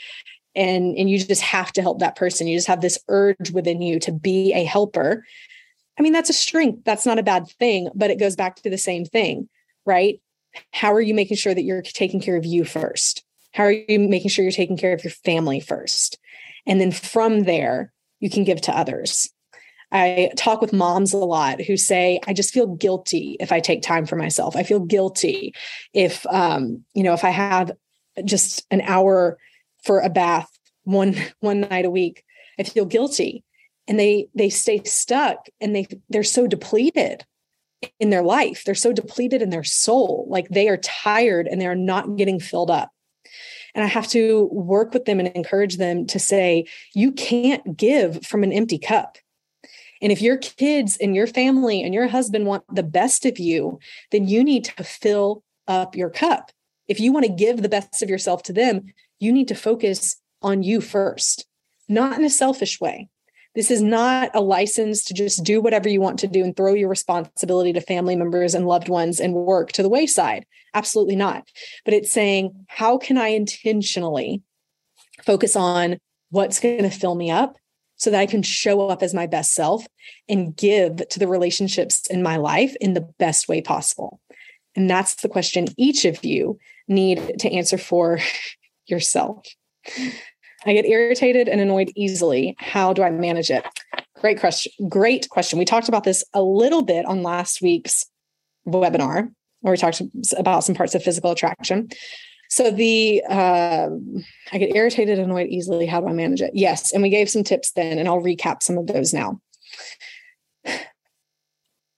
and 0.57 0.97
and 0.97 1.11
you 1.11 1.19
just 1.19 1.43
have 1.43 1.73
to 1.73 1.83
help 1.83 1.99
that 1.99 2.17
person 2.17 2.47
you 2.47 2.57
just 2.57 2.69
have 2.69 2.81
this 2.81 2.99
urge 3.09 3.51
within 3.51 3.83
you 3.83 3.99
to 3.99 4.13
be 4.13 4.53
a 4.55 4.63
helper 4.63 5.25
I 5.99 6.03
mean, 6.03 6.13
that's 6.13 6.31
a 6.31 6.35
strength. 6.35 6.85
That's 6.85 7.07
not 7.07 7.19
a 7.19 7.23
bad 7.23 7.49
thing, 7.49 7.89
but 7.95 8.11
it 8.11 8.19
goes 8.19 8.37
back 8.37 8.57
to 8.57 8.71
the 8.71 8.79
same 8.79 9.05
thing, 9.05 9.49
right? 9.87 10.21
How 10.73 10.93
are 10.93 11.01
you 11.01 11.15
making 11.15 11.37
sure 11.37 11.55
that 11.55 11.63
you're 11.63 11.83
taking 11.83 12.21
care 12.21 12.37
of 12.37 12.45
you 12.45 12.65
first? 12.65 13.25
How 13.53 13.65
are 13.65 13.73
you 13.73 13.99
making 14.01 14.31
sure 14.31 14.43
you're 14.43 14.53
taking 14.53 14.77
care 14.77 14.93
of 14.93 15.05
your 15.05 15.13
family 15.13 15.61
first? 15.61 16.19
And 16.67 16.81
then 16.81 16.91
from 16.91 17.41
there, 17.45 17.93
you 18.21 18.31
can 18.31 18.45
give 18.45 18.61
to 18.63 18.77
others. 18.77 19.31
I 19.93 20.33
talk 20.37 20.61
with 20.61 20.73
moms 20.73 21.13
a 21.13 21.19
lot 21.19 21.61
who 21.61 21.77
say, 21.77 22.19
I 22.27 22.33
just 22.33 22.53
feel 22.53 22.67
guilty 22.67 23.37
if 23.39 23.53
I 23.53 23.61
take 23.61 23.83
time 23.83 24.07
for 24.07 24.17
myself. 24.17 24.57
I 24.57 24.65
feel 24.65 24.81
guilty 24.81 25.55
if, 25.93 26.27
um, 26.27 26.85
you 26.95 27.05
know, 27.05 27.13
if 27.13 27.23
I 27.23 27.31
have 27.31 27.71
just 28.25 28.67
an 28.73 28.81
hour 28.81 29.39
for 29.85 30.01
a 30.01 30.09
bath 30.09 30.49
one 30.83 31.15
one 31.41 31.61
night 31.61 31.85
a 31.85 31.91
week, 31.91 32.25
I 32.59 32.65
feel 32.65 32.87
guilty 32.87 33.45
and 33.87 33.99
they 33.99 34.29
they 34.35 34.49
stay 34.49 34.83
stuck 34.85 35.47
and 35.61 35.75
they 35.75 35.87
they're 36.09 36.23
so 36.23 36.47
depleted 36.47 37.25
in 38.01 38.11
their 38.11 38.23
life. 38.23 38.65
They're 38.65 38.75
so 38.75 38.93
depleted 38.93 39.43
in 39.43 39.51
their 39.51 39.65
soul. 39.65 40.27
Like 40.29 40.49
they 40.49 40.69
are 40.69 40.79
tired 40.79 41.47
and 41.47 41.61
they're 41.61 41.75
not 41.75 42.17
getting 42.17 42.41
filled 42.41 42.71
up. 42.71 42.91
And 43.75 43.85
i 43.85 43.89
have 43.89 44.07
to 44.09 44.49
work 44.53 44.95
with 44.95 45.05
them 45.05 45.19
and 45.19 45.29
encourage 45.29 45.77
them 45.77 46.07
to 46.07 46.19
say 46.19 46.67
you 46.95 47.13
can't 47.13 47.77
give 47.77 48.25
from 48.25 48.43
an 48.43 48.53
empty 48.53 48.79
cup. 48.79 49.19
And 50.01 50.13
if 50.13 50.21
your 50.21 50.37
kids 50.37 50.97
and 51.01 51.17
your 51.17 51.27
family 51.27 51.83
and 51.83 51.95
your 51.95 52.09
husband 52.09 52.47
want 52.47 52.65
the 52.73 52.83
best 52.83 53.27
of 53.27 53.39
you 53.39 53.79
then 54.13 54.29
you 54.29 54.45
need 54.45 54.65
to 54.65 54.85
fill 54.85 55.43
up 55.67 55.97
your 55.97 56.11
cup. 56.11 56.51
If 56.87 57.01
you 57.01 57.13
want 57.13 57.25
to 57.25 57.33
give 57.33 57.63
the 57.63 57.69
best 57.69 58.03
of 58.03 58.11
yourself 58.11 58.43
to 58.45 58.53
them 58.53 58.85
you 59.19 59.33
need 59.33 59.49
to 59.49 59.55
focus 59.55 60.17
on 60.43 60.63
you 60.63 60.81
first 60.81 61.47
not 61.89 62.19
in 62.19 62.25
a 62.25 62.31
selfish 62.31 62.81
way 62.81 63.09
this 63.55 63.71
is 63.71 63.83
not 63.83 64.31
a 64.35 64.41
license 64.41 65.05
to 65.05 65.15
just 65.15 65.45
do 65.45 65.61
whatever 65.61 65.89
you 65.89 66.01
want 66.01 66.19
to 66.21 66.27
do 66.27 66.43
and 66.43 66.57
throw 66.57 66.75
your 66.75 66.89
responsibility 66.89 67.73
to 67.73 67.81
family 67.81 68.17
members 68.17 68.55
and 68.55 68.67
loved 68.67 68.89
ones 68.89 69.21
and 69.21 69.35
work 69.35 69.73
to 69.73 69.83
the 69.83 69.89
wayside. 69.89 70.45
Absolutely 70.75 71.17
not. 71.17 71.49
But 71.85 71.95
it's 71.95 72.11
saying, 72.11 72.67
how 72.69 72.99
can 72.99 73.17
I 73.17 73.29
intentionally 73.29 74.43
focus 75.25 75.55
on 75.55 75.99
what's 76.31 76.59
going 76.59 76.83
to 76.83 76.91
fill 76.91 77.15
me 77.15 77.31
up 77.31 77.57
so 77.97 78.11
that 78.11 78.21
I 78.21 78.27
can 78.27 78.43
show 78.43 78.89
up 78.89 79.03
as 79.03 79.15
my 79.15 79.27
best 79.27 79.55
self 79.55 79.87
and 80.29 80.57
give 80.57 81.09
to 81.09 81.19
the 81.19 81.29
relationships 81.29 82.09
in 82.09 82.25
my 82.25 82.37
life 82.37 82.75
in 82.81 82.95
the 82.95 83.09
best 83.19 83.49
way 83.49 83.63
possible? 83.63 84.21
And 84.75 84.91
that's 84.91 85.15
the 85.17 85.29
question 85.29 85.69
each 85.77 86.05
of 86.05 86.25
you 86.25 86.59
need 86.89 87.39
to 87.39 87.53
answer 87.53 87.79
for 87.79 88.19
yourself. 88.87 89.47
I 90.67 90.73
get 90.73 90.87
irritated 90.87 91.49
and 91.49 91.61
annoyed 91.61 91.93
easily. 91.95 92.57
How 92.59 92.93
do 92.93 93.03
I 93.03 93.11
manage 93.11 93.51
it? 93.51 93.65
Great 94.21 94.41
question. 94.41 94.73
Great 94.89 95.29
question. 95.29 95.59
We 95.59 95.65
talked 95.65 95.89
about 95.89 96.05
this 96.05 96.25
a 96.33 96.43
little 96.43 96.83
bit 96.83 97.05
on 97.05 97.23
last 97.23 97.61
week's 97.61 98.07
webinar, 98.67 99.31
where 99.61 99.73
we 99.73 99.77
talked 99.77 100.01
about 100.37 100.65
some 100.65 100.75
parts 100.75 100.95
of 100.95 101.03
physical 101.03 101.33
attraction. 101.33 101.89
So 102.49 102.71
the 102.71 103.23
uh, 103.29 103.89
I 104.53 104.59
get 104.59 104.75
irritated 104.75 105.19
and 105.19 105.31
annoyed 105.31 105.49
easily. 105.49 105.87
How 105.87 106.01
do 106.01 106.07
I 106.07 106.13
manage 106.13 106.41
it? 106.41 106.53
Yes, 106.55 106.93
and 106.93 107.03
we 107.03 107.11
gave 107.11 107.29
some 107.29 107.43
tips 107.43 107.73
then, 107.73 107.99
and 107.99 108.09
I'll 108.09 108.23
recap 108.23 108.63
some 108.63 108.79
of 108.79 108.87
those 108.87 109.13
now. 109.13 109.41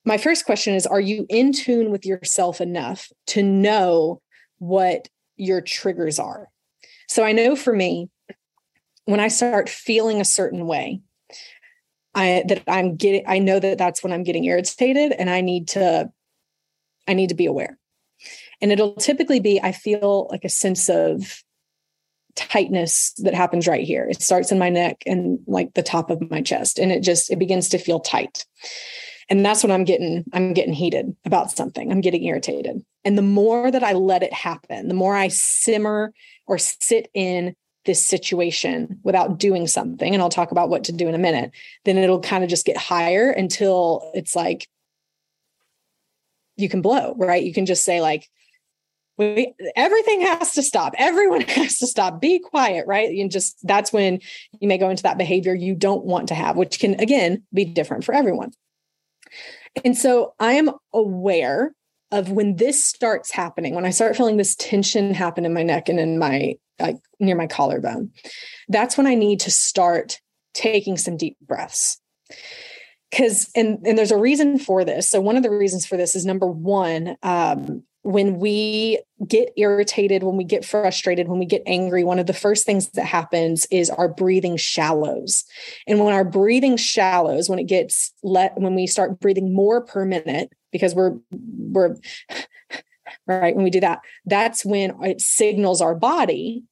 My 0.05 0.17
first 0.17 0.45
question 0.45 0.73
is: 0.73 0.87
Are 0.87 0.99
you 0.99 1.25
in 1.29 1.53
tune 1.53 1.91
with 1.91 2.05
yourself 2.05 2.59
enough 2.59 3.09
to 3.27 3.43
know 3.43 4.21
what 4.57 5.09
your 5.35 5.61
triggers 5.61 6.17
are? 6.17 6.47
So 7.07 7.23
I 7.23 7.33
know 7.33 7.55
for 7.55 7.73
me, 7.73 8.09
when 9.07 9.21
I 9.21 9.29
start 9.29 9.69
feeling 9.69 10.19
a 10.19 10.25
certain 10.25 10.67
way, 10.67 11.01
I 12.13 12.43
that 12.47 12.63
I'm 12.67 12.97
getting 12.97 13.23
I 13.25 13.39
know 13.39 13.57
that 13.59 13.77
that's 13.77 14.03
when 14.03 14.11
I'm 14.11 14.23
getting 14.23 14.43
irritated 14.43 15.13
and 15.13 15.29
I 15.29 15.41
need 15.41 15.69
to 15.69 16.11
I 17.07 17.13
need 17.13 17.29
to 17.29 17.35
be 17.35 17.45
aware. 17.45 17.79
And 18.61 18.71
it'll 18.71 18.95
typically 18.95 19.39
be 19.39 19.61
I 19.61 19.71
feel 19.71 20.27
like 20.29 20.43
a 20.43 20.49
sense 20.49 20.89
of 20.89 21.41
tightness 22.35 23.13
that 23.19 23.33
happens 23.33 23.65
right 23.65 23.85
here. 23.85 24.07
It 24.09 24.21
starts 24.21 24.51
in 24.51 24.59
my 24.59 24.69
neck 24.69 25.03
and 25.05 25.39
like 25.47 25.73
the 25.73 25.83
top 25.83 26.09
of 26.09 26.29
my 26.29 26.41
chest 26.41 26.77
and 26.77 26.91
it 26.91 27.01
just 27.01 27.31
it 27.31 27.39
begins 27.39 27.69
to 27.69 27.77
feel 27.77 28.01
tight. 28.01 28.45
And 29.29 29.45
that's 29.45 29.63
when 29.63 29.71
I'm 29.71 29.85
getting 29.85 30.25
I'm 30.33 30.51
getting 30.51 30.73
heated 30.73 31.15
about 31.23 31.51
something. 31.51 31.93
I'm 31.93 32.01
getting 32.01 32.25
irritated. 32.25 32.81
And 33.05 33.17
the 33.17 33.21
more 33.21 33.71
that 33.71 33.83
I 33.83 33.93
let 33.93 34.21
it 34.21 34.33
happen, 34.33 34.89
the 34.89 34.93
more 34.93 35.15
I 35.15 35.29
simmer 35.29 36.13
or 36.45 36.57
sit 36.57 37.09
in 37.13 37.55
this 37.87 38.05
situation 38.05 38.99
without 39.03 39.39
doing 39.39 39.65
something 39.65 40.13
and 40.13 40.21
I'll 40.21 40.29
talk 40.29 40.51
about 40.51 40.69
what 40.69 40.83
to 40.83 40.91
do 40.91 41.07
in 41.07 41.15
a 41.15 41.19
minute 41.19 41.51
then 41.85 41.97
it'll 41.97 42.19
kind 42.19 42.43
of 42.43 42.49
just 42.49 42.65
get 42.65 42.77
higher 42.77 43.31
until 43.31 44.11
it's 44.13 44.35
like 44.35 44.67
you 46.57 46.69
can 46.69 46.81
blow 46.81 47.15
right? 47.17 47.43
You 47.43 47.53
can 47.53 47.65
just 47.65 47.83
say 47.83 48.01
like 48.01 48.29
we, 49.17 49.55
everything 49.75 50.21
has 50.21 50.51
to 50.51 50.61
stop. 50.61 50.93
Everyone 50.95 51.41
has 51.47 51.79
to 51.79 51.87
stop. 51.87 52.21
Be 52.21 52.37
quiet 52.39 52.85
right? 52.85 53.09
And 53.09 53.31
just 53.31 53.57
that's 53.65 53.91
when 53.91 54.19
you 54.59 54.67
may 54.67 54.77
go 54.77 54.89
into 54.89 55.03
that 55.03 55.17
behavior 55.17 55.55
you 55.55 55.73
don't 55.73 56.05
want 56.05 56.27
to 56.27 56.35
have 56.35 56.55
which 56.55 56.79
can 56.79 56.99
again 56.99 57.43
be 57.53 57.65
different 57.65 58.03
for 58.03 58.13
everyone. 58.13 58.51
And 59.83 59.97
so 59.97 60.33
i 60.39 60.53
am 60.53 60.71
aware 60.93 61.73
of 62.11 62.31
when 62.31 62.55
this 62.55 62.83
starts 62.83 63.31
happening, 63.31 63.75
when 63.75 63.85
I 63.85 63.89
start 63.89 64.15
feeling 64.15 64.37
this 64.37 64.55
tension 64.55 65.13
happen 65.13 65.45
in 65.45 65.53
my 65.53 65.63
neck 65.63 65.89
and 65.89 65.99
in 65.99 66.17
my 66.19 66.55
like 66.79 66.97
near 67.19 67.35
my 67.35 67.47
collarbone, 67.47 68.11
that's 68.69 68.97
when 68.97 69.07
I 69.07 69.15
need 69.15 69.39
to 69.41 69.51
start 69.51 70.19
taking 70.53 70.97
some 70.97 71.17
deep 71.17 71.37
breaths. 71.41 71.99
Because 73.09 73.49
and 73.55 73.79
and 73.85 73.97
there's 73.97 74.11
a 74.11 74.17
reason 74.17 74.59
for 74.59 74.83
this. 74.83 75.09
So 75.09 75.21
one 75.21 75.37
of 75.37 75.43
the 75.43 75.49
reasons 75.49 75.85
for 75.85 75.97
this 75.97 76.15
is 76.15 76.25
number 76.25 76.47
one, 76.47 77.15
um, 77.23 77.83
when 78.07 78.39
we 78.39 78.99
get 79.27 79.49
irritated, 79.57 80.23
when 80.23 80.37
we 80.37 80.45
get 80.45 80.63
frustrated, 80.63 81.27
when 81.27 81.39
we 81.39 81.45
get 81.45 81.61
angry, 81.65 82.05
one 82.05 82.19
of 82.19 82.25
the 82.25 82.33
first 82.33 82.65
things 82.65 82.89
that 82.91 83.05
happens 83.05 83.67
is 83.69 83.89
our 83.89 84.07
breathing 84.07 84.55
shallows. 84.55 85.43
And 85.87 85.99
when 85.99 86.13
our 86.13 86.23
breathing 86.23 86.77
shallows, 86.77 87.49
when 87.49 87.59
it 87.59 87.65
gets 87.65 88.13
let, 88.23 88.57
when 88.57 88.75
we 88.75 88.87
start 88.87 89.19
breathing 89.19 89.53
more 89.53 89.81
per 89.81 90.05
minute, 90.05 90.53
because 90.71 90.95
we're, 90.95 91.17
we're, 91.31 91.95
right, 93.27 93.55
when 93.55 93.63
we 93.63 93.69
do 93.69 93.79
that, 93.81 94.01
that's 94.25 94.65
when 94.65 95.03
it 95.03 95.21
signals 95.21 95.81
our 95.81 95.95
body 95.95 96.63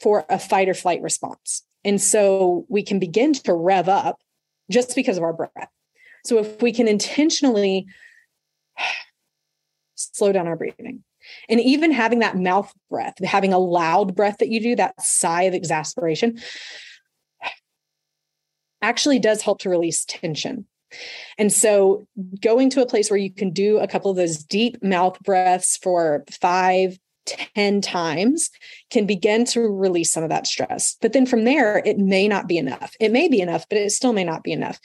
for 0.00 0.24
a 0.28 0.38
fight 0.38 0.68
or 0.68 0.74
flight 0.74 1.02
response. 1.02 1.62
And 1.84 2.00
so 2.00 2.66
we 2.68 2.82
can 2.82 2.98
begin 2.98 3.32
to 3.32 3.54
rev 3.54 3.88
up 3.88 4.20
just 4.70 4.94
because 4.94 5.16
of 5.16 5.22
our 5.22 5.32
breath. 5.32 5.70
So 6.24 6.38
if 6.38 6.60
we 6.60 6.72
can 6.72 6.88
intentionally 6.88 7.86
slow 9.94 10.32
down 10.32 10.48
our 10.48 10.56
breathing. 10.56 11.04
And 11.48 11.60
even 11.60 11.90
having 11.90 12.20
that 12.20 12.36
mouth 12.36 12.72
breath, 12.88 13.18
having 13.24 13.52
a 13.52 13.58
loud 13.58 14.14
breath 14.14 14.38
that 14.38 14.48
you 14.48 14.60
do, 14.60 14.76
that 14.76 15.00
sigh 15.00 15.42
of 15.42 15.54
exasperation, 15.54 16.38
actually 18.82 19.18
does 19.18 19.42
help 19.42 19.60
to 19.60 19.70
release 19.70 20.04
tension. 20.04 20.66
And 21.38 21.52
so 21.52 22.06
going 22.40 22.70
to 22.70 22.82
a 22.82 22.86
place 22.86 23.10
where 23.10 23.18
you 23.18 23.32
can 23.32 23.50
do 23.50 23.78
a 23.78 23.88
couple 23.88 24.10
of 24.10 24.16
those 24.16 24.38
deep 24.38 24.82
mouth 24.82 25.18
breaths 25.20 25.76
for 25.76 26.24
five, 26.30 26.98
ten 27.26 27.80
times 27.80 28.50
can 28.90 29.06
begin 29.06 29.44
to 29.46 29.60
release 29.60 30.12
some 30.12 30.22
of 30.22 30.30
that 30.30 30.46
stress. 30.46 30.96
But 31.00 31.12
then 31.12 31.26
from 31.26 31.44
there, 31.44 31.82
it 31.84 31.98
may 31.98 32.28
not 32.28 32.46
be 32.46 32.56
enough. 32.56 32.94
It 33.00 33.12
may 33.12 33.28
be 33.28 33.40
enough, 33.40 33.68
but 33.68 33.78
it 33.78 33.90
still 33.90 34.12
may 34.12 34.24
not 34.24 34.42
be 34.42 34.52
enough 34.52 34.78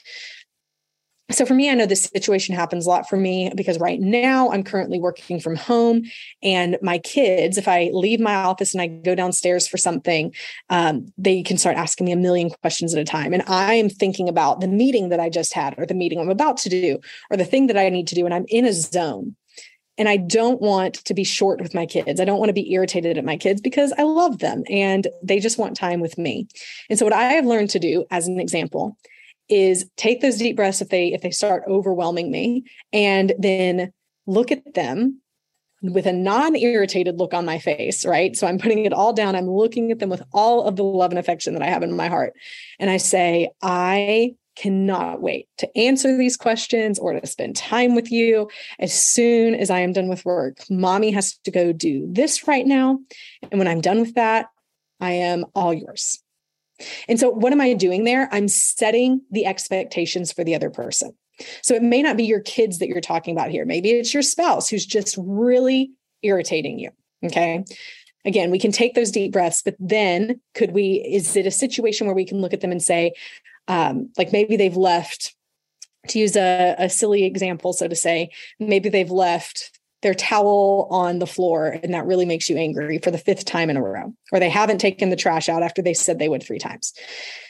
so 1.31 1.45
for 1.45 1.53
me 1.53 1.69
i 1.69 1.73
know 1.73 1.85
this 1.85 2.03
situation 2.03 2.55
happens 2.55 2.85
a 2.85 2.89
lot 2.89 3.07
for 3.07 3.17
me 3.17 3.51
because 3.55 3.79
right 3.79 3.99
now 3.99 4.51
i'm 4.51 4.63
currently 4.63 4.99
working 4.99 5.39
from 5.39 5.55
home 5.55 6.03
and 6.43 6.77
my 6.81 6.97
kids 6.99 7.57
if 7.57 7.67
i 7.67 7.89
leave 7.93 8.19
my 8.19 8.35
office 8.35 8.73
and 8.73 8.81
i 8.81 8.87
go 8.87 9.15
downstairs 9.15 9.67
for 9.67 9.77
something 9.77 10.33
um, 10.69 11.05
they 11.17 11.43
can 11.43 11.57
start 11.57 11.77
asking 11.77 12.05
me 12.05 12.11
a 12.11 12.17
million 12.17 12.49
questions 12.61 12.93
at 12.93 13.01
a 13.01 13.05
time 13.05 13.33
and 13.33 13.43
i 13.47 13.73
am 13.73 13.89
thinking 13.89 14.29
about 14.29 14.61
the 14.61 14.67
meeting 14.67 15.09
that 15.09 15.19
i 15.19 15.29
just 15.29 15.53
had 15.53 15.73
or 15.77 15.85
the 15.85 15.93
meeting 15.93 16.19
i'm 16.19 16.29
about 16.29 16.57
to 16.57 16.69
do 16.69 16.99
or 17.29 17.37
the 17.37 17.45
thing 17.45 17.67
that 17.67 17.77
i 17.77 17.89
need 17.89 18.07
to 18.07 18.15
do 18.15 18.25
and 18.25 18.33
i'm 18.33 18.45
in 18.47 18.65
a 18.65 18.73
zone 18.73 19.35
and 19.97 20.09
I 20.09 20.17
don't 20.17 20.61
want 20.61 20.95
to 20.95 21.13
be 21.13 21.23
short 21.23 21.61
with 21.61 21.75
my 21.75 21.85
kids. 21.85 22.19
I 22.19 22.25
don't 22.25 22.39
want 22.39 22.49
to 22.49 22.53
be 22.53 22.71
irritated 22.73 23.19
at 23.19 23.25
my 23.25 23.37
kids 23.37 23.61
because 23.61 23.93
I 23.99 24.03
love 24.03 24.39
them 24.39 24.63
and 24.69 25.07
they 25.21 25.39
just 25.39 25.59
want 25.59 25.75
time 25.75 25.99
with 25.99 26.17
me. 26.17 26.47
And 26.89 26.97
so, 26.97 27.05
what 27.05 27.13
I 27.13 27.25
have 27.33 27.45
learned 27.45 27.69
to 27.71 27.79
do, 27.79 28.05
as 28.09 28.27
an 28.27 28.39
example, 28.39 28.97
is 29.49 29.89
take 29.97 30.21
those 30.21 30.37
deep 30.37 30.55
breaths 30.55 30.81
if 30.81 30.89
they 30.89 31.13
if 31.13 31.21
they 31.21 31.31
start 31.31 31.63
overwhelming 31.67 32.31
me 32.31 32.63
and 32.93 33.33
then 33.37 33.91
look 34.27 34.51
at 34.51 34.73
them 34.73 35.21
with 35.83 36.05
a 36.05 36.13
non-irritated 36.13 37.17
look 37.17 37.33
on 37.33 37.45
my 37.45 37.59
face 37.59 38.05
right? 38.05 38.35
So 38.35 38.47
i'm 38.47 38.59
putting 38.59 38.85
it 38.85 38.93
all 38.93 39.13
down. 39.13 39.35
I'm 39.35 39.49
looking 39.49 39.91
at 39.91 39.99
them 39.99 40.09
with 40.09 40.23
all 40.33 40.63
of 40.63 40.75
the 40.75 40.83
love 40.83 41.11
and 41.11 41.19
affection 41.19 41.53
that 41.53 41.63
i 41.63 41.67
have 41.67 41.83
in 41.83 41.95
my 41.95 42.07
heart. 42.07 42.33
And 42.79 42.89
i 42.89 42.97
say 42.97 43.49
i 43.61 44.35
cannot 44.57 45.21
wait 45.21 45.47
to 45.57 45.77
answer 45.77 46.17
these 46.17 46.35
questions 46.35 46.99
or 46.99 47.17
to 47.17 47.25
spend 47.25 47.55
time 47.55 47.95
with 47.95 48.11
you. 48.11 48.49
As 48.79 48.93
soon 48.93 49.55
as 49.55 49.69
i 49.69 49.79
am 49.79 49.93
done 49.93 50.07
with 50.07 50.25
work 50.25 50.57
mommy 50.69 51.11
has 51.11 51.37
to 51.43 51.51
go 51.51 51.73
do 51.73 52.07
this 52.11 52.47
right 52.47 52.65
now. 52.65 52.99
And 53.51 53.59
when 53.59 53.67
i'm 53.67 53.81
done 53.81 54.01
with 54.01 54.15
that 54.15 54.47
i 54.99 55.11
am 55.11 55.45
all 55.55 55.73
yours 55.73 56.21
and 57.07 57.19
so, 57.19 57.29
what 57.29 57.53
am 57.53 57.61
I 57.61 57.73
doing 57.73 58.03
there? 58.03 58.29
I'm 58.31 58.47
setting 58.47 59.21
the 59.31 59.45
expectations 59.45 60.31
for 60.31 60.43
the 60.43 60.55
other 60.55 60.69
person. 60.69 61.13
So, 61.61 61.75
it 61.75 61.83
may 61.83 62.01
not 62.01 62.17
be 62.17 62.23
your 62.23 62.41
kids 62.41 62.79
that 62.79 62.87
you're 62.87 63.01
talking 63.01 63.35
about 63.35 63.51
here. 63.51 63.65
Maybe 63.65 63.91
it's 63.91 64.13
your 64.13 64.23
spouse 64.23 64.69
who's 64.69 64.85
just 64.85 65.15
really 65.19 65.91
irritating 66.21 66.79
you. 66.79 66.91
Okay. 67.23 67.63
Again, 68.23 68.51
we 68.51 68.59
can 68.59 68.71
take 68.71 68.93
those 68.93 69.11
deep 69.11 69.31
breaths, 69.31 69.61
but 69.63 69.75
then 69.79 70.39
could 70.53 70.71
we, 70.71 71.03
is 71.11 71.35
it 71.35 71.47
a 71.47 71.51
situation 71.51 72.05
where 72.05 72.15
we 72.15 72.25
can 72.25 72.39
look 72.39 72.53
at 72.53 72.61
them 72.61 72.71
and 72.71 72.81
say, 72.81 73.13
um, 73.67 74.11
like 74.17 74.31
maybe 74.31 74.57
they've 74.57 74.77
left, 74.77 75.35
to 76.07 76.19
use 76.19 76.35
a, 76.35 76.75
a 76.77 76.89
silly 76.89 77.25
example, 77.25 77.73
so 77.73 77.87
to 77.87 77.95
say, 77.95 78.29
maybe 78.59 78.89
they've 78.89 79.11
left 79.11 79.79
their 80.01 80.13
towel 80.13 80.87
on 80.89 81.19
the 81.19 81.27
floor 81.27 81.67
and 81.67 81.93
that 81.93 82.05
really 82.05 82.25
makes 82.25 82.49
you 82.49 82.57
angry 82.57 82.97
for 82.97 83.11
the 83.11 83.17
fifth 83.17 83.45
time 83.45 83.69
in 83.69 83.77
a 83.77 83.81
row 83.81 84.13
or 84.31 84.39
they 84.39 84.49
haven't 84.49 84.79
taken 84.79 85.09
the 85.09 85.15
trash 85.15 85.47
out 85.47 85.63
after 85.63 85.81
they 85.81 85.93
said 85.93 86.17
they 86.17 86.29
would 86.29 86.43
three 86.43 86.59
times. 86.59 86.93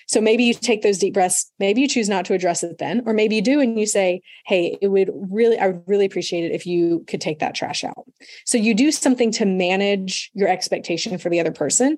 So 0.07 0.19
maybe 0.19 0.43
you 0.43 0.53
take 0.53 0.81
those 0.81 0.97
deep 0.97 1.13
breaths 1.13 1.51
maybe 1.59 1.81
you 1.81 1.87
choose 1.87 2.09
not 2.09 2.25
to 2.25 2.33
address 2.33 2.63
it 2.63 2.77
then 2.77 3.03
or 3.05 3.13
maybe 3.13 3.35
you 3.35 3.41
do 3.41 3.59
and 3.59 3.79
you 3.79 3.85
say 3.85 4.21
hey 4.45 4.77
it 4.81 4.89
would 4.89 5.09
really 5.13 5.57
i 5.57 5.67
would 5.67 5.83
really 5.87 6.05
appreciate 6.05 6.43
it 6.43 6.51
if 6.51 6.65
you 6.65 7.05
could 7.07 7.21
take 7.21 7.39
that 7.39 7.55
trash 7.55 7.83
out. 7.83 8.05
So 8.45 8.57
you 8.57 8.73
do 8.73 8.91
something 8.91 9.31
to 9.33 9.45
manage 9.45 10.29
your 10.33 10.49
expectation 10.49 11.17
for 11.17 11.29
the 11.29 11.39
other 11.39 11.51
person 11.51 11.97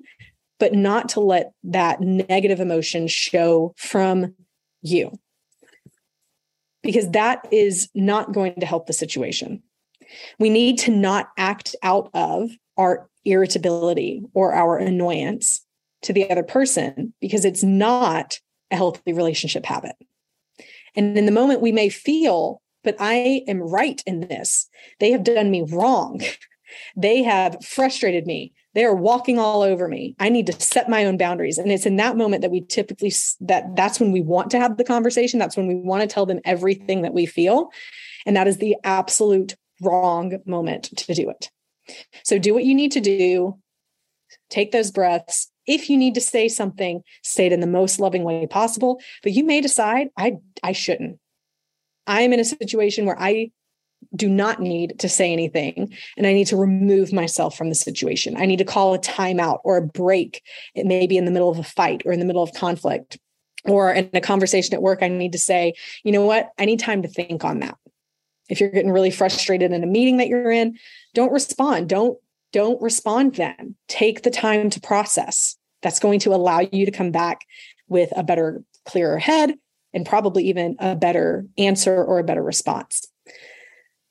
but 0.60 0.72
not 0.72 1.08
to 1.10 1.20
let 1.20 1.52
that 1.64 2.00
negative 2.00 2.60
emotion 2.60 3.08
show 3.08 3.74
from 3.76 4.34
you. 4.82 5.18
Because 6.82 7.10
that 7.10 7.48
is 7.50 7.88
not 7.94 8.32
going 8.32 8.60
to 8.60 8.66
help 8.66 8.86
the 8.86 8.92
situation 8.92 9.62
we 10.38 10.50
need 10.50 10.78
to 10.80 10.90
not 10.90 11.28
act 11.36 11.74
out 11.82 12.10
of 12.14 12.50
our 12.76 13.08
irritability 13.24 14.22
or 14.34 14.52
our 14.52 14.78
annoyance 14.78 15.64
to 16.02 16.12
the 16.12 16.30
other 16.30 16.42
person 16.42 17.14
because 17.20 17.44
it's 17.44 17.62
not 17.62 18.38
a 18.70 18.76
healthy 18.76 19.12
relationship 19.12 19.64
habit. 19.64 19.96
And 20.94 21.16
in 21.18 21.26
the 21.26 21.32
moment, 21.32 21.60
we 21.60 21.72
may 21.72 21.88
feel, 21.88 22.60
but 22.82 22.96
I 22.98 23.42
am 23.48 23.60
right 23.60 24.02
in 24.06 24.20
this. 24.20 24.68
They 25.00 25.10
have 25.12 25.24
done 25.24 25.50
me 25.50 25.66
wrong. 25.68 26.20
They 26.96 27.22
have 27.22 27.64
frustrated 27.64 28.26
me. 28.26 28.52
They 28.74 28.84
are 28.84 28.94
walking 28.94 29.38
all 29.38 29.62
over 29.62 29.86
me. 29.86 30.16
I 30.18 30.28
need 30.28 30.46
to 30.46 30.60
set 30.60 30.88
my 30.88 31.04
own 31.04 31.16
boundaries. 31.16 31.58
And 31.58 31.70
it's 31.70 31.86
in 31.86 31.96
that 31.96 32.16
moment 32.16 32.42
that 32.42 32.50
we 32.50 32.62
typically 32.62 33.12
that 33.40 33.76
that's 33.76 34.00
when 34.00 34.10
we 34.12 34.20
want 34.20 34.50
to 34.50 34.58
have 34.58 34.76
the 34.76 34.82
conversation. 34.82 35.38
That's 35.38 35.56
when 35.56 35.68
we 35.68 35.76
want 35.76 36.02
to 36.02 36.12
tell 36.12 36.26
them 36.26 36.40
everything 36.44 37.02
that 37.02 37.14
we 37.14 37.26
feel. 37.26 37.70
And 38.26 38.34
that 38.36 38.48
is 38.48 38.58
the 38.58 38.76
absolute 38.82 39.54
wrong 39.80 40.38
moment 40.46 40.84
to 40.96 41.14
do 41.14 41.30
it. 41.30 41.50
So 42.22 42.38
do 42.38 42.54
what 42.54 42.64
you 42.64 42.74
need 42.74 42.92
to 42.92 43.00
do. 43.00 43.58
Take 44.50 44.72
those 44.72 44.90
breaths. 44.90 45.50
If 45.66 45.88
you 45.88 45.96
need 45.96 46.14
to 46.14 46.20
say 46.20 46.48
something, 46.48 47.02
say 47.22 47.46
it 47.46 47.52
in 47.52 47.60
the 47.60 47.66
most 47.66 47.98
loving 47.98 48.24
way 48.24 48.46
possible. 48.46 49.00
But 49.22 49.32
you 49.32 49.44
may 49.44 49.60
decide 49.60 50.08
I 50.16 50.38
I 50.62 50.72
shouldn't. 50.72 51.18
I'm 52.06 52.32
in 52.32 52.40
a 52.40 52.44
situation 52.44 53.06
where 53.06 53.20
I 53.20 53.50
do 54.14 54.28
not 54.28 54.60
need 54.60 54.98
to 54.98 55.08
say 55.08 55.32
anything 55.32 55.94
and 56.18 56.26
I 56.26 56.34
need 56.34 56.46
to 56.48 56.56
remove 56.56 57.12
myself 57.12 57.56
from 57.56 57.70
the 57.70 57.74
situation. 57.74 58.36
I 58.36 58.44
need 58.44 58.58
to 58.58 58.64
call 58.64 58.92
a 58.92 58.98
timeout 58.98 59.60
or 59.64 59.78
a 59.78 59.82
break. 59.82 60.42
It 60.74 60.84
may 60.84 61.06
be 61.06 61.16
in 61.16 61.24
the 61.24 61.30
middle 61.30 61.48
of 61.48 61.58
a 61.58 61.62
fight 61.62 62.02
or 62.04 62.12
in 62.12 62.20
the 62.20 62.26
middle 62.26 62.42
of 62.42 62.52
conflict 62.52 63.18
or 63.64 63.94
in 63.94 64.10
a 64.12 64.20
conversation 64.20 64.74
at 64.74 64.82
work. 64.82 65.02
I 65.02 65.08
need 65.08 65.32
to 65.32 65.38
say, 65.38 65.72
you 66.02 66.12
know 66.12 66.24
what? 66.24 66.50
I 66.58 66.66
need 66.66 66.80
time 66.80 67.00
to 67.02 67.08
think 67.08 67.44
on 67.44 67.60
that 67.60 67.78
if 68.48 68.60
you're 68.60 68.70
getting 68.70 68.90
really 68.90 69.10
frustrated 69.10 69.72
in 69.72 69.82
a 69.82 69.86
meeting 69.86 70.18
that 70.18 70.28
you're 70.28 70.50
in 70.50 70.78
don't 71.14 71.32
respond. 71.32 71.88
Don't 71.88 72.18
don't 72.52 72.80
respond 72.80 73.34
then. 73.34 73.74
Take 73.88 74.22
the 74.22 74.30
time 74.30 74.70
to 74.70 74.80
process. 74.80 75.56
That's 75.82 75.98
going 75.98 76.20
to 76.20 76.34
allow 76.34 76.60
you 76.60 76.86
to 76.86 76.92
come 76.92 77.10
back 77.10 77.46
with 77.88 78.12
a 78.16 78.22
better 78.22 78.62
clearer 78.84 79.18
head 79.18 79.54
and 79.92 80.06
probably 80.06 80.44
even 80.44 80.76
a 80.78 80.94
better 80.94 81.46
answer 81.58 82.02
or 82.04 82.18
a 82.18 82.24
better 82.24 82.42
response 82.42 83.08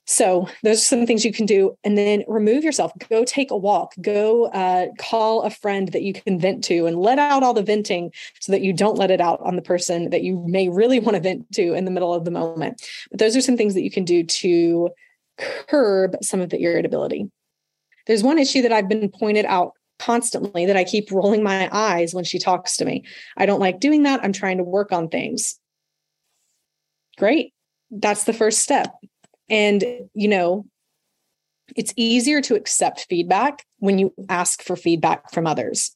so 0.05 0.49
those 0.63 0.81
are 0.81 0.85
some 0.85 1.05
things 1.05 1.23
you 1.23 1.31
can 1.31 1.45
do, 1.45 1.77
and 1.83 1.97
then 1.97 2.23
remove 2.27 2.63
yourself. 2.63 2.91
Go 3.09 3.23
take 3.23 3.51
a 3.51 3.57
walk. 3.57 3.93
Go 4.01 4.45
uh, 4.47 4.87
call 4.99 5.43
a 5.43 5.49
friend 5.49 5.89
that 5.93 6.01
you 6.01 6.13
can 6.13 6.39
vent 6.39 6.63
to, 6.65 6.85
and 6.85 6.97
let 6.97 7.19
out 7.19 7.41
all 7.41 7.53
the 7.53 7.63
venting 7.63 8.11
so 8.41 8.51
that 8.51 8.61
you 8.61 8.73
don't 8.73 8.97
let 8.97 9.11
it 9.11 9.21
out 9.21 9.39
on 9.41 9.55
the 9.55 9.61
person 9.61 10.09
that 10.09 10.23
you 10.23 10.43
may 10.47 10.67
really 10.67 10.99
want 10.99 11.15
to 11.15 11.21
vent 11.21 11.49
to 11.53 11.73
in 11.73 11.85
the 11.85 11.91
middle 11.91 12.13
of 12.13 12.25
the 12.25 12.31
moment. 12.31 12.81
But 13.11 13.19
those 13.19 13.37
are 13.37 13.41
some 13.41 13.55
things 13.55 13.75
that 13.75 13.83
you 13.83 13.91
can 13.91 14.03
do 14.03 14.23
to 14.23 14.89
curb 15.37 16.17
some 16.21 16.41
of 16.41 16.49
the 16.49 16.61
irritability. 16.61 17.29
There's 18.05 18.23
one 18.23 18.39
issue 18.39 18.61
that 18.63 18.73
I've 18.73 18.89
been 18.89 19.09
pointed 19.09 19.45
out 19.45 19.71
constantly 19.99 20.65
that 20.65 20.75
I 20.75 20.83
keep 20.83 21.11
rolling 21.11 21.43
my 21.43 21.69
eyes 21.71 22.13
when 22.13 22.25
she 22.25 22.39
talks 22.39 22.75
to 22.77 22.85
me. 22.85 23.05
I 23.37 23.45
don't 23.45 23.61
like 23.61 23.79
doing 23.79 24.03
that. 24.03 24.19
I'm 24.21 24.33
trying 24.33 24.57
to 24.57 24.63
work 24.63 24.91
on 24.91 25.07
things. 25.07 25.57
Great. 27.17 27.53
That's 27.89 28.25
the 28.25 28.33
first 28.33 28.59
step 28.59 28.93
and, 29.49 29.83
you 30.13 30.27
know, 30.27 30.65
it's 31.75 31.93
easier 31.95 32.41
to 32.41 32.55
accept 32.55 33.07
feedback 33.09 33.65
when 33.79 33.97
you 33.97 34.13
ask 34.29 34.61
for 34.61 34.75
feedback 34.75 35.31
from 35.31 35.47
others, 35.47 35.91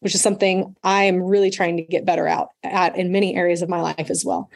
which 0.00 0.14
is 0.14 0.22
something 0.22 0.74
I 0.82 1.04
am 1.04 1.22
really 1.22 1.50
trying 1.50 1.76
to 1.76 1.82
get 1.82 2.04
better 2.04 2.26
out 2.26 2.48
at 2.62 2.96
in 2.96 3.12
many 3.12 3.34
areas 3.34 3.62
of 3.62 3.68
my 3.68 3.80
life 3.80 4.10
as 4.10 4.24
well. 4.24 4.50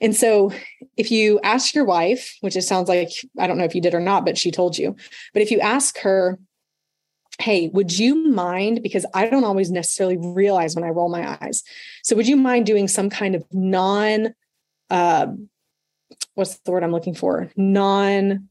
And 0.00 0.14
so 0.14 0.52
if 0.96 1.10
you 1.10 1.40
ask 1.42 1.74
your 1.74 1.84
wife, 1.84 2.36
which 2.40 2.56
it 2.56 2.62
sounds 2.62 2.88
like, 2.88 3.10
I 3.38 3.46
don't 3.46 3.58
know 3.58 3.64
if 3.64 3.74
you 3.74 3.80
did 3.80 3.94
or 3.94 4.00
not, 4.00 4.24
but 4.24 4.38
she 4.38 4.50
told 4.50 4.78
you, 4.78 4.94
but 5.32 5.42
if 5.42 5.50
you 5.50 5.60
ask 5.60 5.98
her, 5.98 6.38
hey, 7.40 7.68
would 7.68 7.96
you 7.96 8.28
mind? 8.30 8.82
Because 8.82 9.06
I 9.14 9.28
don't 9.28 9.44
always 9.44 9.70
necessarily 9.70 10.16
realize 10.16 10.74
when 10.74 10.84
I 10.84 10.88
roll 10.88 11.08
my 11.08 11.38
eyes. 11.40 11.62
So 12.02 12.16
would 12.16 12.28
you 12.28 12.36
mind 12.36 12.66
doing 12.66 12.88
some 12.88 13.10
kind 13.10 13.34
of 13.34 13.44
non, 13.52 14.34
uh, 14.90 15.28
what's 16.38 16.56
the 16.60 16.70
word 16.70 16.84
I'm 16.84 16.92
looking 16.92 17.14
for? 17.14 17.50
Non 17.56 18.48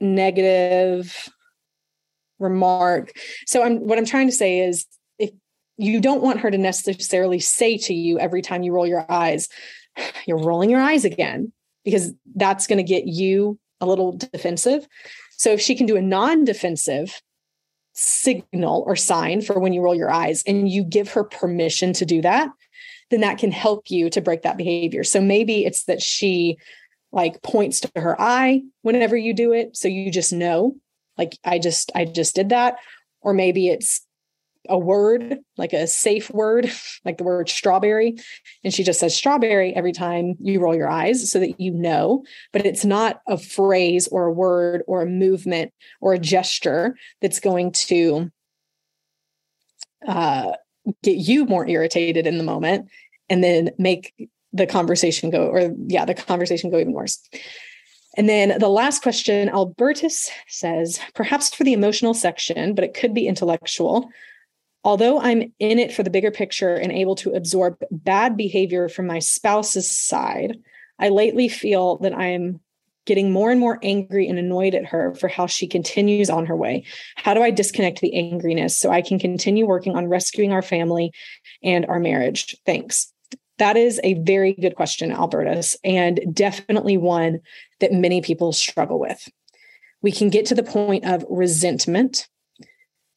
negative 0.00 1.28
remark. 2.38 3.12
So 3.46 3.62
I'm 3.62 3.86
what 3.86 3.98
I'm 3.98 4.06
trying 4.06 4.28
to 4.28 4.32
say 4.32 4.60
is 4.60 4.86
if 5.18 5.30
you 5.76 6.00
don't 6.00 6.22
want 6.22 6.40
her 6.40 6.50
to 6.50 6.56
necessarily 6.56 7.40
say 7.40 7.76
to 7.78 7.94
you 7.94 8.18
every 8.18 8.40
time 8.40 8.62
you 8.62 8.72
roll 8.72 8.86
your 8.86 9.04
eyes, 9.10 9.48
you're 10.26 10.42
rolling 10.42 10.70
your 10.70 10.80
eyes 10.80 11.04
again, 11.04 11.52
because 11.84 12.12
that's 12.34 12.66
going 12.66 12.78
to 12.78 12.82
get 12.82 13.06
you 13.06 13.58
a 13.82 13.86
little 13.86 14.12
defensive. 14.12 14.88
So 15.32 15.50
if 15.50 15.60
she 15.60 15.74
can 15.74 15.84
do 15.84 15.96
a 15.96 16.02
non-defensive 16.02 17.20
signal 17.92 18.82
or 18.86 18.96
sign 18.96 19.42
for 19.42 19.60
when 19.60 19.74
you 19.74 19.82
roll 19.82 19.94
your 19.94 20.10
eyes 20.10 20.42
and 20.46 20.70
you 20.70 20.84
give 20.84 21.12
her 21.12 21.22
permission 21.22 21.92
to 21.94 22.06
do 22.06 22.22
that, 22.22 22.48
then 23.14 23.20
that 23.20 23.38
can 23.38 23.52
help 23.52 23.92
you 23.92 24.10
to 24.10 24.20
break 24.20 24.42
that 24.42 24.56
behavior. 24.56 25.04
So 25.04 25.20
maybe 25.20 25.64
it's 25.64 25.84
that 25.84 26.02
she 26.02 26.58
like 27.12 27.42
points 27.42 27.78
to 27.80 27.90
her 27.94 28.20
eye 28.20 28.62
whenever 28.82 29.16
you 29.16 29.32
do 29.32 29.52
it 29.52 29.76
so 29.76 29.86
you 29.86 30.10
just 30.10 30.32
know 30.32 30.74
like 31.16 31.38
i 31.44 31.60
just 31.60 31.92
i 31.94 32.04
just 32.04 32.34
did 32.34 32.48
that. 32.48 32.76
Or 33.20 33.32
maybe 33.32 33.68
it's 33.68 34.04
a 34.68 34.76
word 34.76 35.38
like 35.56 35.72
a 35.72 35.86
safe 35.86 36.28
word 36.30 36.72
like 37.04 37.18
the 37.18 37.24
word 37.24 37.48
strawberry 37.48 38.16
and 38.64 38.74
she 38.74 38.82
just 38.82 38.98
says 38.98 39.14
strawberry 39.14 39.76
every 39.76 39.92
time 39.92 40.34
you 40.40 40.58
roll 40.58 40.74
your 40.74 40.90
eyes 40.90 41.30
so 41.30 41.38
that 41.38 41.60
you 41.60 41.70
know. 41.70 42.24
But 42.52 42.66
it's 42.66 42.84
not 42.84 43.20
a 43.28 43.38
phrase 43.38 44.08
or 44.08 44.26
a 44.26 44.32
word 44.32 44.82
or 44.88 45.02
a 45.02 45.06
movement 45.06 45.72
or 46.00 46.14
a 46.14 46.18
gesture 46.18 46.96
that's 47.22 47.38
going 47.38 47.70
to 47.72 48.32
uh, 50.04 50.54
get 51.02 51.16
you 51.16 51.46
more 51.46 51.66
irritated 51.66 52.26
in 52.26 52.38
the 52.38 52.44
moment 52.44 52.90
and 53.28 53.42
then 53.42 53.70
make 53.78 54.12
the 54.52 54.66
conversation 54.66 55.30
go 55.30 55.48
or 55.48 55.74
yeah 55.86 56.04
the 56.04 56.14
conversation 56.14 56.70
go 56.70 56.78
even 56.78 56.92
worse. 56.92 57.20
And 58.16 58.28
then 58.28 58.58
the 58.60 58.68
last 58.68 59.02
question 59.02 59.48
albertus 59.48 60.30
says 60.46 61.00
perhaps 61.14 61.52
for 61.52 61.64
the 61.64 61.72
emotional 61.72 62.14
section 62.14 62.74
but 62.74 62.84
it 62.84 62.94
could 62.94 63.14
be 63.14 63.26
intellectual. 63.26 64.08
Although 64.84 65.20
i'm 65.20 65.52
in 65.58 65.78
it 65.78 65.92
for 65.92 66.02
the 66.02 66.10
bigger 66.10 66.30
picture 66.30 66.74
and 66.74 66.92
able 66.92 67.16
to 67.16 67.32
absorb 67.32 67.76
bad 67.90 68.36
behavior 68.36 68.88
from 68.88 69.06
my 69.06 69.18
spouse's 69.18 69.90
side 69.90 70.58
i 70.98 71.08
lately 71.08 71.48
feel 71.48 71.96
that 71.98 72.14
i'm 72.14 72.60
getting 73.06 73.32
more 73.32 73.50
and 73.50 73.60
more 73.60 73.78
angry 73.82 74.28
and 74.28 74.38
annoyed 74.38 74.74
at 74.74 74.86
her 74.86 75.14
for 75.14 75.28
how 75.28 75.46
she 75.46 75.66
continues 75.66 76.30
on 76.30 76.46
her 76.46 76.56
way. 76.56 76.84
How 77.16 77.34
do 77.34 77.42
i 77.42 77.50
disconnect 77.50 78.00
the 78.00 78.12
angriness 78.14 78.72
so 78.72 78.90
i 78.90 79.02
can 79.02 79.18
continue 79.18 79.66
working 79.66 79.96
on 79.96 80.06
rescuing 80.06 80.52
our 80.52 80.62
family 80.62 81.12
and 81.62 81.84
our 81.86 82.00
marriage? 82.00 82.56
Thanks 82.64 83.13
that 83.58 83.76
is 83.76 84.00
a 84.02 84.14
very 84.14 84.52
good 84.54 84.74
question, 84.74 85.12
Albertus, 85.12 85.76
and 85.84 86.20
definitely 86.32 86.96
one 86.96 87.40
that 87.80 87.92
many 87.92 88.20
people 88.20 88.52
struggle 88.52 88.98
with. 88.98 89.28
We 90.02 90.12
can 90.12 90.28
get 90.28 90.46
to 90.46 90.54
the 90.54 90.62
point 90.62 91.04
of 91.04 91.24
resentment 91.28 92.28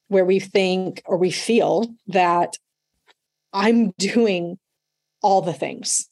where 0.07 0.25
we 0.25 0.39
think 0.39 1.01
or 1.05 1.17
we 1.17 1.31
feel 1.31 1.85
that 2.07 2.57
I'm 3.51 3.91
doing 3.97 4.57
all 5.21 5.41
the 5.41 5.53
things 5.53 6.07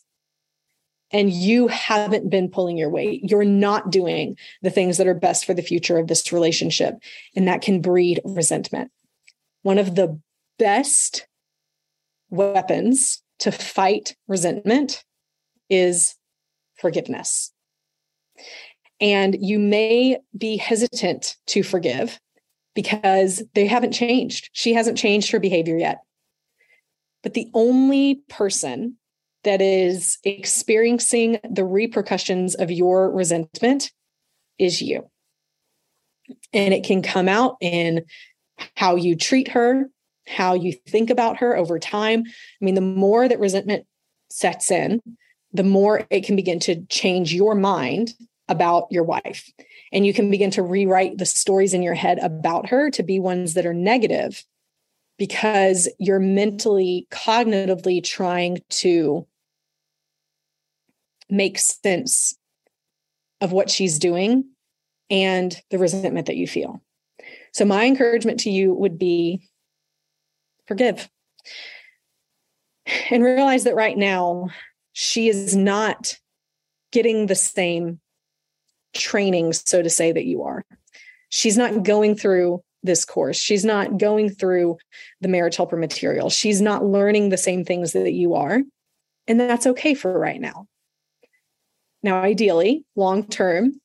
and 1.11 1.31
you 1.31 1.67
haven't 1.67 2.29
been 2.29 2.49
pulling 2.49 2.77
your 2.77 2.89
weight. 2.89 3.21
You're 3.23 3.45
not 3.45 3.91
doing 3.91 4.35
the 4.61 4.69
things 4.69 4.97
that 4.97 5.07
are 5.07 5.13
best 5.13 5.45
for 5.45 5.53
the 5.53 5.61
future 5.61 5.97
of 5.97 6.07
this 6.07 6.33
relationship. 6.33 6.95
And 7.35 7.47
that 7.47 7.61
can 7.61 7.79
breed 7.79 8.19
resentment. 8.25 8.91
One 9.61 9.77
of 9.77 9.95
the 9.95 10.19
best 10.57 11.27
weapons 12.29 13.21
to 13.39 13.51
fight 13.51 14.15
resentment 14.27 15.03
is 15.69 16.15
forgiveness. 16.75 17.51
And 18.99 19.35
you 19.39 19.59
may 19.59 20.17
be 20.37 20.57
hesitant 20.57 21.35
to 21.47 21.63
forgive 21.63 22.19
because 22.73 23.43
they 23.53 23.65
haven't 23.65 23.93
changed. 23.93 24.49
She 24.53 24.73
hasn't 24.73 24.97
changed 24.97 25.31
her 25.31 25.39
behavior 25.39 25.77
yet. 25.77 25.99
But 27.23 27.33
the 27.33 27.49
only 27.53 28.21
person 28.29 28.97
that 29.43 29.61
is 29.61 30.17
experiencing 30.23 31.39
the 31.49 31.65
repercussions 31.65 32.55
of 32.55 32.71
your 32.71 33.11
resentment 33.11 33.91
is 34.57 34.81
you. 34.81 35.09
And 36.53 36.73
it 36.73 36.83
can 36.83 37.01
come 37.01 37.29
out 37.29 37.57
in 37.61 38.05
how 38.75 38.95
you 38.95 39.15
treat 39.15 39.49
her, 39.49 39.89
how 40.27 40.53
you 40.53 40.73
think 40.87 41.09
about 41.09 41.37
her 41.37 41.55
over 41.55 41.79
time. 41.79 42.23
I 42.25 42.65
mean, 42.65 42.75
the 42.75 42.81
more 42.81 43.27
that 43.27 43.39
resentment 43.39 43.85
sets 44.29 44.71
in, 44.71 45.01
the 45.53 45.63
more 45.63 46.05
it 46.09 46.25
can 46.25 46.35
begin 46.35 46.59
to 46.61 46.85
change 46.87 47.33
your 47.33 47.55
mind 47.55 48.13
about 48.47 48.87
your 48.91 49.03
wife. 49.03 49.51
And 49.91 50.05
you 50.05 50.13
can 50.13 50.29
begin 50.29 50.51
to 50.51 50.63
rewrite 50.63 51.17
the 51.17 51.25
stories 51.25 51.73
in 51.73 51.81
your 51.81 51.93
head 51.93 52.19
about 52.19 52.69
her 52.69 52.89
to 52.91 53.03
be 53.03 53.19
ones 53.19 53.53
that 53.53 53.65
are 53.65 53.73
negative 53.73 54.43
because 55.17 55.87
you're 55.99 56.19
mentally, 56.19 57.07
cognitively 57.11 58.03
trying 58.03 58.59
to 58.69 59.25
make 61.29 61.57
sense 61.57 62.37
of 63.41 63.51
what 63.51 63.69
she's 63.69 63.99
doing 63.99 64.45
and 65.09 65.59
the 65.69 65.77
resentment 65.77 66.27
that 66.27 66.35
you 66.35 66.47
feel. 66.47 66.81
So, 67.53 67.65
my 67.65 67.85
encouragement 67.85 68.41
to 68.41 68.49
you 68.49 68.73
would 68.73 68.99
be 68.99 69.47
forgive. 70.67 71.09
And 73.09 73.23
realize 73.23 73.63
that 73.63 73.75
right 73.75 73.97
now, 73.97 74.49
she 74.93 75.27
is 75.27 75.55
not 75.55 76.17
getting 76.91 77.25
the 77.25 77.35
same 77.35 77.99
training, 78.93 79.53
so 79.53 79.81
to 79.81 79.89
say, 79.89 80.11
that 80.11 80.25
you 80.25 80.43
are. 80.43 80.63
She's 81.29 81.57
not 81.57 81.83
going 81.83 82.15
through 82.15 82.63
this 82.83 83.03
course. 83.03 83.37
She's 83.37 83.65
not 83.65 83.97
going 83.97 84.29
through 84.29 84.77
the 85.19 85.27
marriage 85.27 85.57
helper 85.57 85.75
material. 85.75 86.29
She's 86.29 86.61
not 86.61 86.85
learning 86.85 87.29
the 87.29 87.37
same 87.37 87.65
things 87.65 87.93
that 87.93 88.13
you 88.13 88.35
are. 88.35 88.61
And 89.27 89.39
that's 89.39 89.67
okay 89.67 89.95
for 89.95 90.17
right 90.17 90.39
now. 90.39 90.67
Now, 92.03 92.21
ideally, 92.21 92.85
long 92.95 93.27
term, 93.27 93.81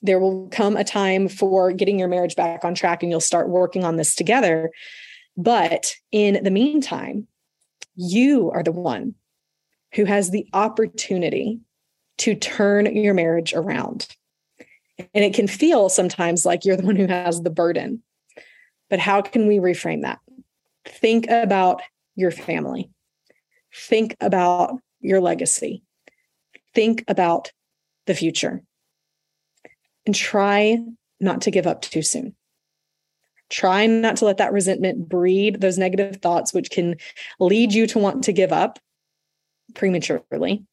there 0.00 0.18
will 0.18 0.48
come 0.48 0.76
a 0.76 0.84
time 0.84 1.28
for 1.28 1.70
getting 1.72 1.98
your 1.98 2.08
marriage 2.08 2.34
back 2.34 2.64
on 2.64 2.74
track 2.74 3.02
and 3.02 3.12
you'll 3.12 3.20
start 3.20 3.48
working 3.48 3.84
on 3.84 3.96
this 3.96 4.14
together. 4.14 4.70
But 5.36 5.94
in 6.10 6.42
the 6.44 6.50
meantime, 6.50 7.26
you 7.94 8.50
are 8.50 8.62
the 8.62 8.72
one 8.72 9.14
who 9.94 10.04
has 10.04 10.30
the 10.30 10.46
opportunity 10.52 11.60
to 12.18 12.34
turn 12.34 12.94
your 12.94 13.14
marriage 13.14 13.52
around. 13.52 14.08
And 14.98 15.24
it 15.24 15.34
can 15.34 15.48
feel 15.48 15.88
sometimes 15.88 16.44
like 16.44 16.64
you're 16.64 16.76
the 16.76 16.86
one 16.86 16.96
who 16.96 17.06
has 17.06 17.42
the 17.42 17.50
burden. 17.50 18.02
But 18.90 18.98
how 18.98 19.22
can 19.22 19.46
we 19.46 19.56
reframe 19.56 20.02
that? 20.02 20.20
Think 20.84 21.26
about 21.28 21.82
your 22.14 22.30
family. 22.30 22.90
Think 23.74 24.16
about 24.20 24.78
your 25.00 25.20
legacy. 25.20 25.82
Think 26.74 27.04
about 27.08 27.52
the 28.06 28.14
future. 28.14 28.62
And 30.04 30.14
try 30.14 30.78
not 31.20 31.42
to 31.42 31.50
give 31.50 31.66
up 31.66 31.80
too 31.82 32.02
soon 32.02 32.34
try 33.52 33.86
not 33.86 34.16
to 34.16 34.24
let 34.24 34.38
that 34.38 34.52
resentment 34.52 35.08
breed 35.08 35.60
those 35.60 35.78
negative 35.78 36.16
thoughts, 36.16 36.54
which 36.54 36.70
can 36.70 36.96
lead 37.38 37.72
you 37.72 37.86
to 37.86 37.98
want 37.98 38.24
to 38.24 38.32
give 38.32 38.50
up 38.50 38.78
prematurely 39.74 40.64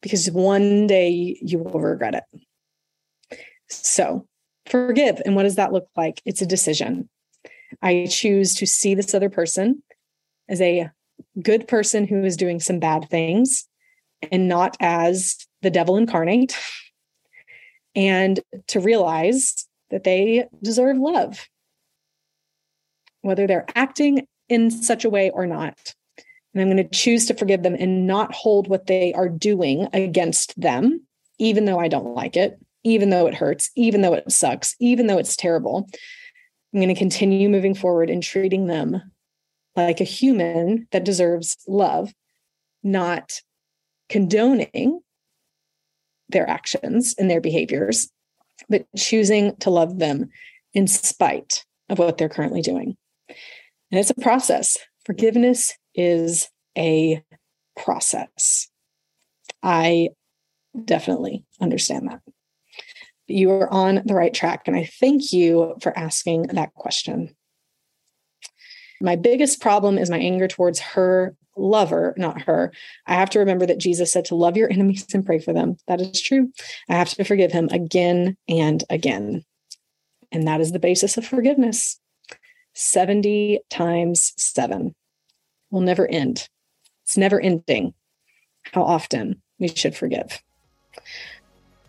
because 0.00 0.30
one 0.30 0.86
day 0.86 1.38
you 1.42 1.58
will 1.58 1.80
regret 1.80 2.14
it. 2.14 3.38
So, 3.68 4.26
forgive. 4.66 5.20
And 5.24 5.34
what 5.34 5.42
does 5.42 5.56
that 5.56 5.72
look 5.72 5.88
like? 5.96 6.22
It's 6.24 6.42
a 6.42 6.46
decision. 6.46 7.08
I 7.80 8.06
choose 8.08 8.54
to 8.56 8.66
see 8.66 8.94
this 8.94 9.14
other 9.14 9.30
person 9.30 9.82
as 10.48 10.60
a 10.60 10.90
good 11.42 11.66
person 11.66 12.06
who 12.06 12.22
is 12.22 12.36
doing 12.36 12.60
some 12.60 12.78
bad 12.78 13.08
things 13.08 13.66
and 14.30 14.48
not 14.48 14.76
as 14.78 15.46
the 15.62 15.70
devil 15.70 15.96
incarnate. 15.96 16.56
And 17.94 18.40
to 18.68 18.80
realize 18.80 19.66
that 19.90 20.04
they 20.04 20.46
deserve 20.62 20.96
love 20.96 21.48
whether 23.22 23.46
they're 23.46 23.66
acting 23.74 24.26
in 24.48 24.70
such 24.70 25.04
a 25.04 25.10
way 25.10 25.30
or 25.30 25.46
not. 25.46 25.94
And 26.54 26.60
I'm 26.60 26.68
going 26.68 26.76
to 26.76 26.96
choose 26.96 27.26
to 27.26 27.34
forgive 27.34 27.62
them 27.62 27.76
and 27.78 28.06
not 28.06 28.34
hold 28.34 28.68
what 28.68 28.86
they 28.86 29.12
are 29.14 29.28
doing 29.28 29.88
against 29.92 30.60
them, 30.60 31.06
even 31.38 31.64
though 31.64 31.78
I 31.78 31.88
don't 31.88 32.14
like 32.14 32.36
it, 32.36 32.58
even 32.84 33.10
though 33.10 33.26
it 33.26 33.34
hurts, 33.34 33.70
even 33.74 34.02
though 34.02 34.14
it 34.14 34.30
sucks, 34.30 34.76
even 34.78 35.06
though 35.06 35.18
it's 35.18 35.36
terrible. 35.36 35.88
I'm 36.72 36.80
going 36.80 36.94
to 36.94 36.98
continue 36.98 37.48
moving 37.48 37.74
forward 37.74 38.10
and 38.10 38.22
treating 38.22 38.66
them 38.66 39.00
like 39.76 40.00
a 40.00 40.04
human 40.04 40.86
that 40.90 41.04
deserves 41.04 41.56
love, 41.66 42.12
not 42.82 43.40
condoning 44.08 45.00
their 46.28 46.48
actions 46.48 47.14
and 47.18 47.30
their 47.30 47.40
behaviors, 47.40 48.10
but 48.68 48.86
choosing 48.96 49.56
to 49.56 49.70
love 49.70 49.98
them 49.98 50.28
in 50.74 50.86
spite 50.86 51.64
of 51.88 51.98
what 51.98 52.18
they're 52.18 52.28
currently 52.28 52.62
doing. 52.62 52.96
And 53.92 54.00
it's 54.00 54.10
a 54.10 54.14
process. 54.14 54.78
Forgiveness 55.04 55.74
is 55.94 56.48
a 56.76 57.22
process. 57.76 58.68
I 59.62 60.08
definitely 60.84 61.44
understand 61.60 62.08
that. 62.08 62.20
You 63.26 63.50
are 63.50 63.70
on 63.70 64.02
the 64.06 64.14
right 64.14 64.32
track. 64.32 64.62
And 64.66 64.74
I 64.74 64.88
thank 64.98 65.32
you 65.32 65.76
for 65.82 65.96
asking 65.96 66.44
that 66.48 66.72
question. 66.72 67.36
My 69.00 69.16
biggest 69.16 69.60
problem 69.60 69.98
is 69.98 70.10
my 70.10 70.18
anger 70.18 70.48
towards 70.48 70.80
her 70.80 71.36
lover, 71.56 72.14
not 72.16 72.40
her. 72.42 72.72
I 73.06 73.14
have 73.14 73.30
to 73.30 73.40
remember 73.40 73.66
that 73.66 73.78
Jesus 73.78 74.10
said 74.10 74.24
to 74.26 74.34
love 74.34 74.56
your 74.56 74.72
enemies 74.72 75.06
and 75.12 75.26
pray 75.26 75.38
for 75.38 75.52
them. 75.52 75.76
That 75.86 76.00
is 76.00 76.20
true. 76.20 76.50
I 76.88 76.94
have 76.94 77.10
to 77.10 77.24
forgive 77.24 77.52
him 77.52 77.68
again 77.70 78.38
and 78.48 78.82
again. 78.88 79.44
And 80.30 80.48
that 80.48 80.62
is 80.62 80.72
the 80.72 80.78
basis 80.78 81.18
of 81.18 81.26
forgiveness 81.26 82.00
70 82.74 83.60
times 83.70 84.32
seven 84.36 84.94
will 85.70 85.80
never 85.80 86.06
end. 86.06 86.48
It's 87.04 87.16
never 87.16 87.40
ending 87.40 87.94
how 88.72 88.82
often 88.82 89.42
we 89.58 89.68
should 89.68 89.96
forgive. 89.96 90.42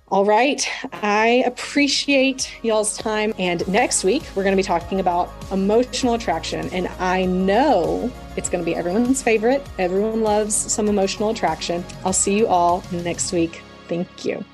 All 0.10 0.26
right. 0.26 0.67
I 1.02 1.43
appreciate 1.48 2.54
y'all's 2.62 2.98
time. 2.98 3.34
And 3.39 3.67
next 3.67 4.04
week, 4.04 4.22
we're 4.36 4.43
going 4.43 4.54
to 4.56 4.62
be 4.62 4.62
talking 4.62 5.00
about 5.00 5.32
emotional 5.52 6.13
attraction. 6.13 6.69
And 6.69 6.88
I 7.00 7.26
know 7.26 8.12
it's 8.38 8.48
going 8.48 8.63
to 8.63 8.65
be 8.65 8.76
everyone's 8.76 9.24
favorite. 9.24 9.65
Everyone 9.80 10.22
loves 10.22 10.56
some 10.56 10.88
emotional 10.88 11.30
attraction. 11.30 11.84
I'll 12.06 12.13
see 12.13 12.38
you 12.38 12.48
all 12.48 12.84
next 12.91 13.32
week. 13.32 13.63
Thank 13.88 14.24
you. 14.24 14.46